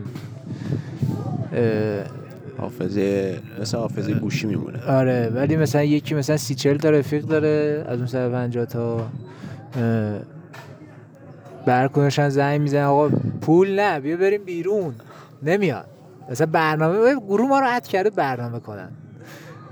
حافظه 2.58 3.38
مثل 3.60 3.76
حافظه 3.78 4.14
گوشی 4.14 4.46
میمونه. 4.46 4.82
آره 4.86 5.30
ولی 5.34 5.56
مثلا 5.56 5.82
یکی 5.82 6.14
مثلا 6.14 6.36
سی 6.36 6.54
چل 6.54 6.76
تا 6.76 6.90
رفیق 6.90 7.24
داره 7.24 7.84
از 7.88 7.98
اون 7.98 8.06
150 8.06 8.64
تا. 8.64 8.96
اه، 9.76 10.20
برکنشن 11.66 12.28
زنگ 12.28 12.60
می‌زنه 12.60 12.84
آقا 12.84 13.08
پول 13.40 13.80
نه 13.80 14.00
بیا 14.00 14.16
بریم 14.16 14.44
بیرون. 14.44 14.94
نمیاد. 15.42 15.86
مثلا 16.30 16.46
برنامه 16.46 17.14
گروه 17.14 17.48
ما 17.48 17.60
رو 17.60 17.66
عد 17.66 17.86
کرده 17.86 18.10
برنامه 18.10 18.60
کنن. 18.60 18.88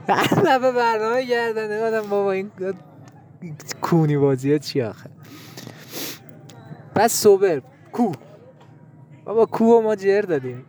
هر 0.09 0.24
دفعه 0.24 0.72
برنامه 0.72 1.24
گردن. 1.24 1.72
نمی‌دونم 1.72 2.11
بابا 2.11 2.33
این 2.33 2.50
کونی 3.81 4.16
بازی 4.16 4.52
ها 4.52 4.59
چی 4.59 4.83
آخه. 4.83 5.11
بس 6.96 7.22
سوبر 7.22 7.61
کو. 7.92 8.12
بابا 9.27 9.47
کو 9.47 9.81
ما 9.83 9.95
جر 9.97 10.21
دادیم. 10.23 10.65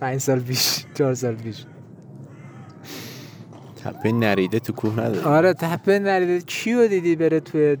پنج 0.00 0.20
سال 0.20 0.40
پیش 0.40 0.84
چهار 0.94 1.14
سال 1.14 1.34
پیش. 1.34 1.64
تپه 3.84 4.12
نریده 4.12 4.58
تو 4.58 4.72
کوه 4.72 4.92
نداره 5.00 5.26
آره 5.26 5.52
تپه 5.52 5.98
نریده. 5.98 6.40
کیو 6.40 6.88
دیدی 6.88 7.16
بره 7.16 7.40
توی 7.40 7.76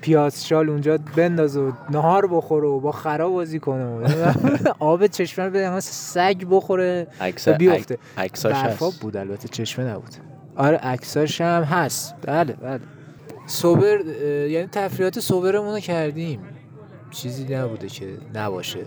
پیازشال 0.00 0.70
اونجا 0.70 0.98
بنداز 1.16 1.56
و 1.56 1.72
نهار 1.90 2.26
بخوره 2.26 2.68
و 2.68 2.80
با 2.80 2.92
خرا 2.92 3.28
بازی 3.28 3.58
کنه 3.58 3.84
و 3.84 4.08
آب 4.78 5.06
چشمه 5.06 5.44
رو 5.44 5.50
بده 5.50 5.80
سگ 5.80 6.44
بخوره 6.50 7.06
و 7.46 7.52
بیفته. 7.52 7.98
عکساش 8.18 8.56
هست. 8.56 9.00
بود 9.00 9.16
البته 9.16 9.48
چشمه 9.48 9.84
نبود. 9.84 10.14
آره 10.56 10.76
عکساش 10.76 11.40
هم 11.40 11.62
هست. 11.62 12.14
بله 12.22 12.52
بله. 12.52 12.80
سوبر 13.46 14.00
یعنی 14.48 14.66
تفریحات 14.72 15.20
سوبرمون 15.20 15.74
رو 15.74 15.80
کردیم. 15.80 16.40
چیزی 17.10 17.54
نبوده 17.54 17.88
که 17.88 18.06
نباشه. 18.34 18.78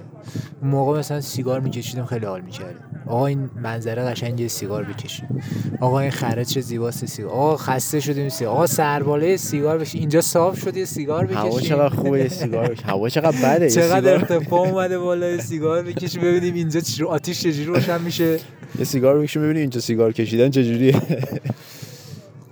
اون 0.62 0.72
موقع 0.72 1.00
مثلا 1.00 1.22
سیگار 1.22 1.60
میکشیدیم 1.60 2.06
خیلی 2.06 2.26
حال 2.26 2.42
می‌کردیم 2.42 2.82
آقا 3.08 3.26
این 3.26 3.50
منظره 3.56 4.04
قشنگ 4.04 4.48
سیگار 4.48 4.84
بکشیم 4.84 5.42
آقا 5.82 6.00
این 6.00 6.12
خرج 6.12 6.48
چه 6.48 6.62
زیباست 6.62 7.06
سیگار. 7.06 7.32
آقا 7.32 7.58
خسته 7.58 8.00
شدیم 8.00 8.30
سیگار. 8.30 8.54
آقا 8.54 8.68
سرباله 8.68 9.38
سیگار 9.38 9.78
بکشیم 9.78 10.00
اینجا 10.00 10.22
صاف 10.22 10.60
شد 10.60 10.78
یه 10.78 10.86
سیگار 10.86 11.26
بکشیم 11.26 11.38
هوا 11.38 11.60
چقدر 11.62 11.96
خوبه 11.96 12.30
سیگار 12.30 12.68
بکشی. 12.68 12.84
هوا 12.84 13.10
چقدر 13.10 13.56
بده 13.56 13.70
چقدر 13.70 14.14
ارتفاع 14.14 14.60
اومده 14.60 15.00
بالا 15.00 15.38
سیگار 15.38 15.84
بکشیم 15.84 16.22
ببینیم 16.22 16.54
اینجا 16.54 16.80
چی 16.80 17.04
آتیش 17.04 17.40
چجوری 17.40 17.66
روشن 17.66 18.02
میشه. 18.02 18.40
یه 18.80 18.86
سیگار 18.86 19.20
بکشی 19.20 19.40
ببینی 19.40 19.60
اینجا 19.60 19.80
سیگار 19.80 20.14
کشیدن 20.14 20.50
چجوریه. 20.50 21.02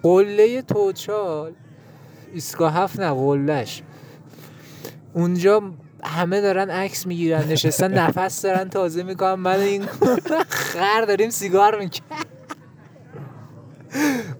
قله 0.03 0.61
توچال 0.61 1.51
ایستگاه 2.33 2.73
هفت 2.73 2.99
نه 2.99 3.13
قلهش 3.13 3.81
اونجا 5.13 5.61
همه 6.03 6.41
دارن 6.41 6.69
عکس 6.69 7.07
می‌گیرن 7.07 7.47
نشستن 7.47 7.93
نفس 7.97 8.41
دارن 8.41 8.69
تازه 8.69 9.03
می‌کنن 9.03 9.33
من 9.33 9.59
این 9.59 9.85
خر 10.49 11.05
داریم 11.05 11.29
سیگار 11.29 11.79
می‌کنن 11.79 12.17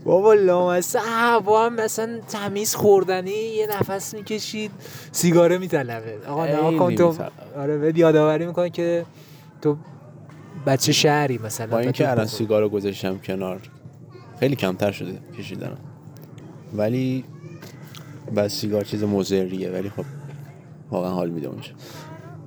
بابا 0.03 0.33
لامصه 0.33 0.99
هوا 0.99 1.65
هم 1.65 1.75
مثلا 1.75 2.19
تمیز 2.29 2.75
خوردنی 2.75 3.31
یه 3.31 3.67
نفس 3.67 4.13
می‌کشید 4.13 4.71
سیگاره 5.11 5.57
میطلبه 5.57 6.17
آقا 6.27 6.45
نه 6.45 6.55
خیلی 6.63 6.77
کن 6.77 6.95
تو. 6.95 7.15
آره 7.57 7.77
بهت 7.77 7.97
یادآوری 7.97 8.45
می‌کنه 8.45 8.69
که 8.69 9.05
تو 9.61 9.77
بچه 10.67 10.91
شهری 10.91 11.37
مثلا 11.37 11.67
با 11.67 11.79
اینکه 11.79 12.11
الان 12.11 12.25
بخور. 12.25 12.37
سیگار 12.37 12.61
رو 12.61 12.69
گذاشتم 12.69 13.17
کنار 13.17 13.61
خیلی 14.39 14.55
کمتر 14.55 14.91
شده 14.91 15.19
کشیدنم 15.37 15.77
ولی 16.73 17.23
بس 18.35 18.53
سیگار 18.53 18.83
چیز 18.83 19.03
مضریه 19.03 19.69
ولی 19.69 19.89
خب 19.89 20.05
واقعا 20.91 21.11
حال 21.11 21.29
میده 21.29 21.47
اونجا. 21.47 21.71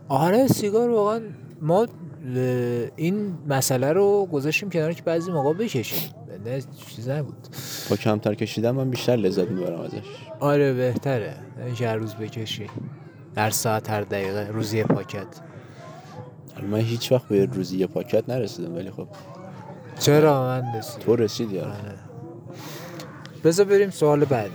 آره 0.08 0.46
سیگار 0.46 0.90
واقعا 0.90 1.20
ما 1.62 1.86
این 2.96 3.34
مسئله 3.48 3.92
رو 3.92 4.26
گذاشتیم 4.32 4.70
کنار 4.70 4.92
که 4.92 5.02
بعضی 5.02 5.30
موقع 5.30 5.52
بکشیم. 5.52 6.10
نه 6.44 6.62
چیز 6.96 7.08
نبود. 7.08 7.48
با 7.90 7.96
کمتر 7.96 8.34
کشیدن 8.34 8.70
من 8.70 8.90
بیشتر 8.90 9.16
لذت 9.16 9.50
می‌برم 9.50 9.80
ازش. 9.80 10.02
آره 10.40 10.72
بهتره. 10.72 11.34
اینکه 11.66 11.88
هر 11.88 11.96
روز 11.96 12.14
بکشی. 12.14 12.66
در 13.34 13.50
ساعت 13.50 13.90
هر 13.90 14.00
دقیقه 14.00 14.48
روزی 14.52 14.84
پاکت. 14.84 15.26
من 16.70 16.78
هیچ 16.78 17.12
وقت 17.12 17.28
به 17.28 17.44
روزی 17.44 17.78
یه 17.78 17.86
پاکت 17.86 18.28
نرسیدم 18.28 18.74
ولی 18.74 18.90
خب. 18.90 19.08
چرا؟ 19.98 20.42
من 20.42 20.78
رسید 20.78 21.00
تو 21.02 21.16
رسیدی 21.16 21.58
آره. 21.58 21.70
آره. 21.70 21.98
بذار 23.44 23.66
بریم 23.66 23.90
سوال 23.90 24.24
بعدی. 24.24 24.50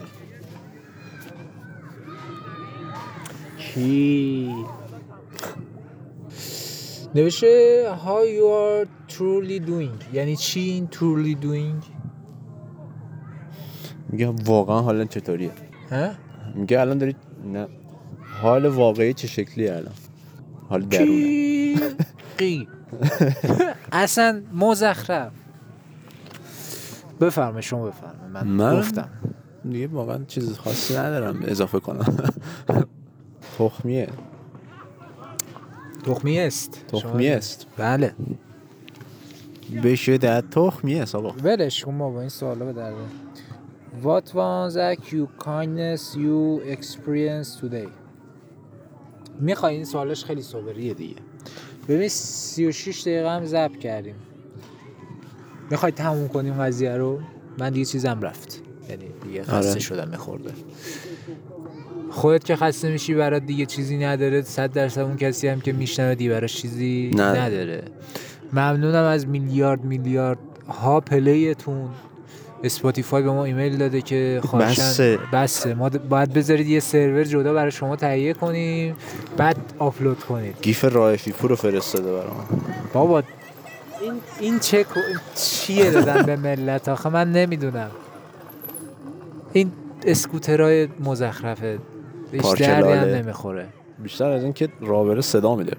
کی 3.77 4.55
نوشته 7.15 7.83
how 8.05 8.21
you 8.37 8.45
are 8.47 8.87
truly 9.13 9.59
doing. 9.69 10.13
یعنی 10.13 10.35
چی 10.35 10.59
این 10.59 10.87
truly 10.91 11.43
doing 11.43 11.85
میگه 14.09 14.27
واقعا 14.45 14.81
حالا 14.81 15.05
چطوریه؟ 15.05 15.51
ها؟ 15.91 16.09
میگه 16.55 16.79
الان 16.79 16.97
داری 16.97 17.15
نه. 17.53 17.67
حال 18.41 18.65
واقعی 18.65 19.13
چه 19.13 19.27
شکلیه 19.27 19.73
الان؟ 19.75 19.93
حال 20.69 20.81
درونه. 20.81 21.95
قی 22.37 22.67
اصلا 23.91 24.41
مزخرف. 24.53 25.31
بفرمه 27.21 27.61
شما 27.61 27.85
بفرمه 27.85 28.27
من, 28.33 28.47
من؟ 28.47 28.79
گفتم. 28.79 29.09
دیگه 29.69 29.87
واقعا 29.87 30.23
چیز 30.27 30.57
خاصی 30.57 30.93
ندارم 30.97 31.39
اضافه 31.45 31.79
کنم. 31.79 32.15
تخمیه. 33.57 34.07
تخمی 36.05 36.39
است. 36.39 36.85
تخمی 36.87 37.27
است. 37.27 37.67
بله. 37.77 38.13
به 39.83 39.95
شدت 39.95 40.49
تخمی 40.51 40.99
است 40.99 41.15
آقا. 41.15 41.29
ولش 41.43 41.83
کن 41.85 41.93
ما 41.93 42.09
با 42.09 42.19
این 42.19 42.29
سوالا 42.29 42.65
به 42.65 42.73
درده 42.73 42.97
What 44.03 44.27
was 44.27 44.75
a 44.75 44.95
you 45.11 45.27
kindness 45.39 46.15
you 46.15 46.61
experienced 46.75 47.61
today? 47.61 47.89
می‌خوای 49.39 49.75
این 49.75 49.85
سوالش 49.85 50.25
خیلی 50.25 50.41
صبریه 50.41 50.93
دیگه. 50.93 51.15
ببین 51.89 52.09
36 52.09 53.01
دقیقه 53.01 53.29
هم 53.29 53.45
ضبط 53.45 53.77
کردیم. 53.77 54.15
می‌خوای 55.69 55.91
تموم 55.91 56.27
کنیم 56.27 56.53
قضیه 56.53 56.97
رو؟ 56.97 57.19
من 57.59 57.69
دیگه 57.69 57.85
چیزم 57.85 58.21
رفت. 58.21 58.66
یعنی 58.89 59.05
دیگه 59.23 59.43
خسته 59.43 59.69
آره. 59.69 59.79
شدم 59.79 60.07
میخورده. 60.09 60.51
خودت 62.11 62.43
که 62.43 62.55
خسته 62.55 62.91
میشی 62.91 63.13
برات 63.13 63.43
دیگه 63.43 63.65
چیزی 63.65 63.97
نداره 63.97 64.41
صد 64.41 64.71
درصد 64.71 65.01
اون 65.01 65.17
کسی 65.17 65.47
هم 65.47 65.61
که 65.61 65.73
میشنوه 65.73 66.15
دیگه 66.15 66.29
براش 66.29 66.55
چیزی 66.61 67.11
نداره. 67.13 67.41
نداره. 67.41 67.83
ممنونم 68.53 69.03
از 69.03 69.27
میلیارد 69.27 69.83
میلیارد 69.83 70.37
ها 70.67 70.99
play 70.99 71.44
تون. 71.44 71.89
اسپاتیفای 72.63 73.23
به 73.23 73.31
ما 73.31 73.45
ایمیل 73.45 73.77
داده 73.77 74.01
که 74.01 74.41
خواهشا. 74.43 74.81
بسه. 74.81 75.19
بسه. 75.33 75.73
ما 75.73 75.89
باید 75.89 76.33
بذارید 76.33 76.67
یه 76.67 76.79
سرور 76.79 77.23
جدا 77.23 77.53
برای 77.53 77.71
شما 77.71 77.95
تهیه 77.95 78.33
کنیم 78.33 78.95
بعد 79.37 79.57
آپلود 79.79 80.19
کنید. 80.19 80.55
gif 80.61 80.83
رائفی‌پور 80.85 81.49
رو 81.49 81.55
فرستاده 81.55 82.11
برام. 82.11 82.45
بابا 82.93 83.23
این 84.01 84.13
این 84.39 84.59
چه 84.59 84.85
چیه 85.35 85.91
دادن 85.91 86.23
به 86.23 86.35
ملت؟ 86.35 86.89
آخه 86.89 87.09
من 87.09 87.31
نمی‌دونم. 87.31 87.91
این 89.57 89.71
اسکوترهای 90.05 90.87
مزخرفه 90.99 91.79
هیچ 92.31 92.41
پارک 92.41 92.59
دردی 92.59 92.91
هم. 92.91 93.15
نمی‌خوره. 93.15 93.67
بیشتر 94.03 94.31
از 94.31 94.43
این 94.43 94.53
که 94.53 94.69
رابره 94.81 95.21
صدا 95.21 95.55
میده. 95.55 95.73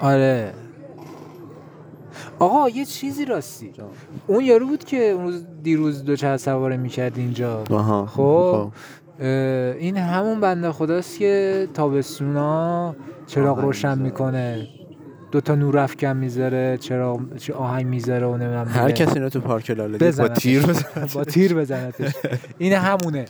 آره. 0.00 0.52
آقا 2.38 2.68
یه 2.68 2.84
چیزی 2.84 3.24
راستی. 3.24 3.72
اون 4.26 4.44
یارو 4.44 4.66
بود 4.66 4.84
که 4.84 4.96
اون 4.96 5.24
روز 5.24 5.46
دیروز 5.62 6.04
دو 6.04 6.16
چرخ 6.16 6.36
سواره 6.36 6.76
می‌کرد 6.76 7.18
اینجا. 7.18 7.64
آها. 7.70 8.06
خب. 8.06 8.72
اه، 9.20 9.28
این 9.76 9.96
همون 9.96 10.40
بنده 10.40 10.72
خداست 10.72 11.18
که 11.18 11.68
تابستونا 11.74 12.96
چراغ 13.26 13.58
روشن. 13.58 13.98
می‌کنه. 13.98 14.68
دو 15.32 15.40
تا 15.40 15.54
نور 15.54 15.78
افکن 15.78 16.16
می‌ذاره 16.16 16.78
چراغ 16.80 17.36
چه 17.36 17.54
آهنگ 17.54 17.86
می‌ذاره 17.86 18.26
و 18.26 18.36
نمی‌دونم 18.36 18.68
هر. 18.68 18.90
کسی 18.90 19.12
اینو 19.14 19.28
تو 19.28 19.40
پارک 19.40 19.70
لاله 19.70 20.12
با. 20.12 20.28
تیر 20.28 20.66
بزن 20.66 21.08
با 21.14 21.24
تیر 21.24 21.54
بزنتش. 21.54 22.12
این 22.58 22.72
همونه. 22.72 23.24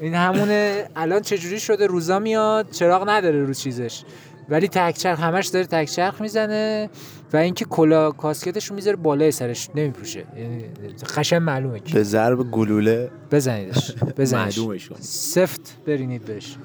این 0.00 0.14
همونه. 0.14 0.84
الان 0.96 1.20
چجوری 1.20 1.60
شده؟ 1.60 1.86
روزا 1.86 2.18
میاد 2.18 2.70
چراغ 2.70 3.08
نداره 3.08 3.44
رو 3.44 3.54
چیزش. 3.54 4.02
ولی 4.48 4.68
تکچرخ 4.68 5.20
همش 5.20 5.46
داره 5.46 5.66
تکچرخ 5.66 6.20
می‌زنه 6.20 6.90
و 7.32 7.36
اینکه 7.36 7.64
کلا 7.64 8.10
کاسکتش 8.10 8.66
رو 8.66 8.76
می‌ذاره 8.76 8.96
بالای 8.96 9.30
سرش 9.30 9.68
نمیپوشه. 9.74 10.24
یعنی 10.36 10.64
خشن 11.04 11.38
معلومه 11.38 11.80
که 11.80 11.94
به 11.94 12.02
ضرب 12.02 12.50
گلوله. 12.50 13.10
بزنیدش. 13.30 13.94
بزنیدش. 14.16 14.90
سفت 15.00 15.76
برینید 15.86 16.24
بهش. 16.24 16.56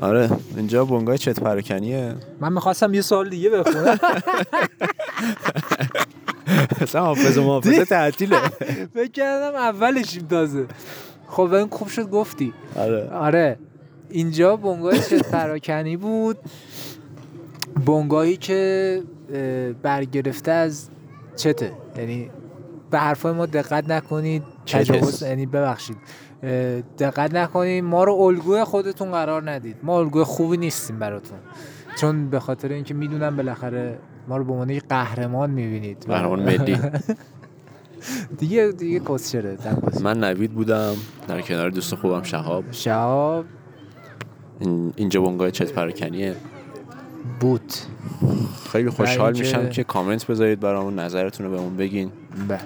آره 0.00 0.30
اینجا 0.56 0.84
بنگاه 0.84 1.16
چت 1.16 1.40
پراکنیه. 1.40 2.14
من 2.40 2.52
می‌خواستم 2.52 2.94
یه 2.94 3.00
سال 3.00 3.28
دیگه 3.28 3.50
بخونم. 3.50 3.98
اصلا 6.80 7.00
حافظ 7.04 7.38
و 7.38 7.42
محافظه 7.44 7.84
تعطیله. 7.94 8.36
فکر 8.94 9.10
کردم 9.12 9.54
اولشیم 9.54 10.26
تازه 10.26 10.66
خب 11.28 11.52
این 11.52 11.68
خوب 11.68 11.88
شد 11.88 12.10
گفتی. 12.10 12.52
آره. 12.76 13.08
آره. 13.10 13.58
اینجا 14.10 14.56
بنگاه 14.56 14.98
چت 14.98 15.30
پراکنی 15.30 15.96
بود. 15.96 16.38
بنگاهی 17.86 18.36
که 18.36 19.02
برگرفته 19.82 20.50
از 20.50 20.88
چته. 21.36 21.72
یعنی 21.96 22.30
به 22.90 22.98
حرفای 22.98 23.32
ما 23.32 23.46
دقت 23.46 23.90
نکنید. 23.90 24.42
تجاوز. 24.66 25.22
یعنی 25.22 25.46
ببخشید. 25.46 25.96
دقت 26.98 27.34
نکنید 27.34 27.84
ما 27.84 28.04
رو 28.04 28.12
الگوی 28.14 28.64
خودتون 28.64 29.10
قرار 29.10 29.50
ندید. 29.50 29.76
ما 29.82 29.98
الگوی 29.98 30.24
خوبی 30.24 30.56
نیستیم 30.56 30.98
براتون. 30.98 31.38
چون 32.00 32.30
به 32.30 32.40
خاطر 32.40 32.68
اینکه 32.72 32.94
می‌دونم 32.94 33.36
بالاخره 33.36 33.98
ما 34.28 34.36
رو 34.36 34.44
به 34.44 34.52
عنوان 34.52 34.70
یک 34.70 34.84
قهرمان 34.88 35.50
می‌بینید. 35.50 36.04
قهرمان 36.08 36.42
ملی. 36.42 36.78
دیگه 38.38 38.72
دیگه 38.78 39.00
کسچره 39.00 39.58
من 40.02 40.24
نوید 40.24 40.52
بودم 40.52 40.94
در 41.28 41.40
کنار 41.40 41.70
دوست 41.70 41.94
خوبم 41.94 42.22
شهاب. 42.22 42.64
شهاب. 42.70 43.44
این- 44.60 44.92
اینجا 44.96 45.20
بنگاه 45.22 45.50
چت 45.50 45.72
پراکنیه. 45.72 46.34
بود 47.40 47.72
خیلی 48.72 48.90
خوشحال 48.90 49.38
میشم 49.38 49.68
که 49.68 49.84
کامنت 49.84 50.26
بذارید 50.26 50.60
برامون 50.60 50.98
نظرتون 50.98 51.46
رو 51.46 51.52
بهمون 51.52 51.76
بگین. 51.76 52.10
به 52.48 52.58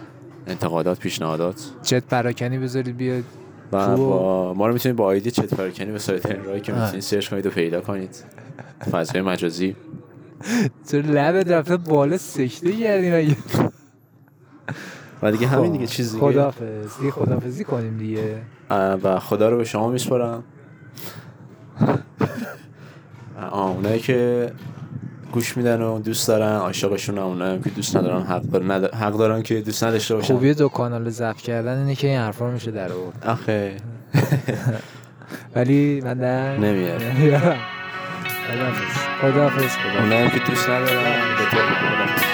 انتقادات 0.46 0.98
پیشنهادات. 0.98 1.70
چت 1.82 2.04
پراکنی 2.06 2.58
بذارید 2.58 2.96
بیاد. 2.96 3.24
و 3.72 3.86
خوب. 3.86 3.96
با 3.96 4.54
ما 4.54 4.66
رو 4.66 4.72
می‌تونید 4.72 4.96
با 4.96 5.04
آیدی 5.04 5.30
چت 5.30 5.54
پراکنی 5.54 5.92
به 5.92 5.98
سایت 5.98 6.26
راهی 6.26 6.60
که. 6.60 6.72
می‌تونید 6.72 7.00
سرچ 7.00 7.28
کنید 7.28 7.46
و 7.46 7.50
پیدا 7.50 7.80
کنید. 7.80 8.24
فضای 8.92 9.22
مجازی. 9.22 9.76
چرا 10.90 11.00
لبت 11.00 11.48
رفته 11.48 11.76
بالا 11.76 12.16
سکته 12.18 12.72
کردی 12.72 13.10
مگه؟ 13.10 13.36
و 15.22 15.32
دیگه 15.32 15.46
همین 15.46 15.72
دیگه 15.72 15.86
چیز 15.86 16.12
دیگه. 16.12 16.26
خدافز 16.26 16.98
دیگه 16.98 17.10
خدافزی 17.10 17.64
کنیم 17.64 17.98
دیگه. 17.98 18.42
و 18.70 19.20
خدا 19.20 19.48
رو 19.48 19.56
به 19.56 19.64
شما 19.64 19.88
میسپارم. 19.90 20.44
اونایی 23.52 24.00
که 24.00 24.50
گوش 25.32 25.56
میدن 25.56 25.82
و 25.82 25.98
دوست 25.98 26.28
دارن 26.28 26.56
عاشقشون 26.56 27.18
هم 27.18 27.62
که 27.62 27.70
دوست 27.70 27.96
ندارن 27.96 28.22
حق, 28.22 28.42
دارن 28.42 28.70
حق 28.84 29.12
دارن 29.12 29.42
که 29.42 29.60
دوست 29.60 29.84
نداشته 29.84 30.14
باشن. 30.14 30.34
خوبی 30.34 30.54
دو 30.54 30.68
کانال 30.68 31.10
ضبط 31.10 31.36
کردن 31.36 31.78
اینه 31.78 31.94
که 31.94 32.08
این 32.08 32.18
حرفا 32.18 32.50
میشه 32.50 32.70
در 32.70 32.92
آورد. 32.92 33.24
آخه. 33.26 33.76
ولی 35.56 36.00
من 36.00 36.18
در 36.18 36.56
نمیاد. 36.56 37.00
خدافز 38.48 38.96
خدافز 39.20 39.70
خدافز 39.70 40.00
اونایی 40.00 40.30
که 40.30 40.38
دوست 40.38 40.70
ندارن 40.70 41.36
به 41.38 41.50
تو. 41.50 42.27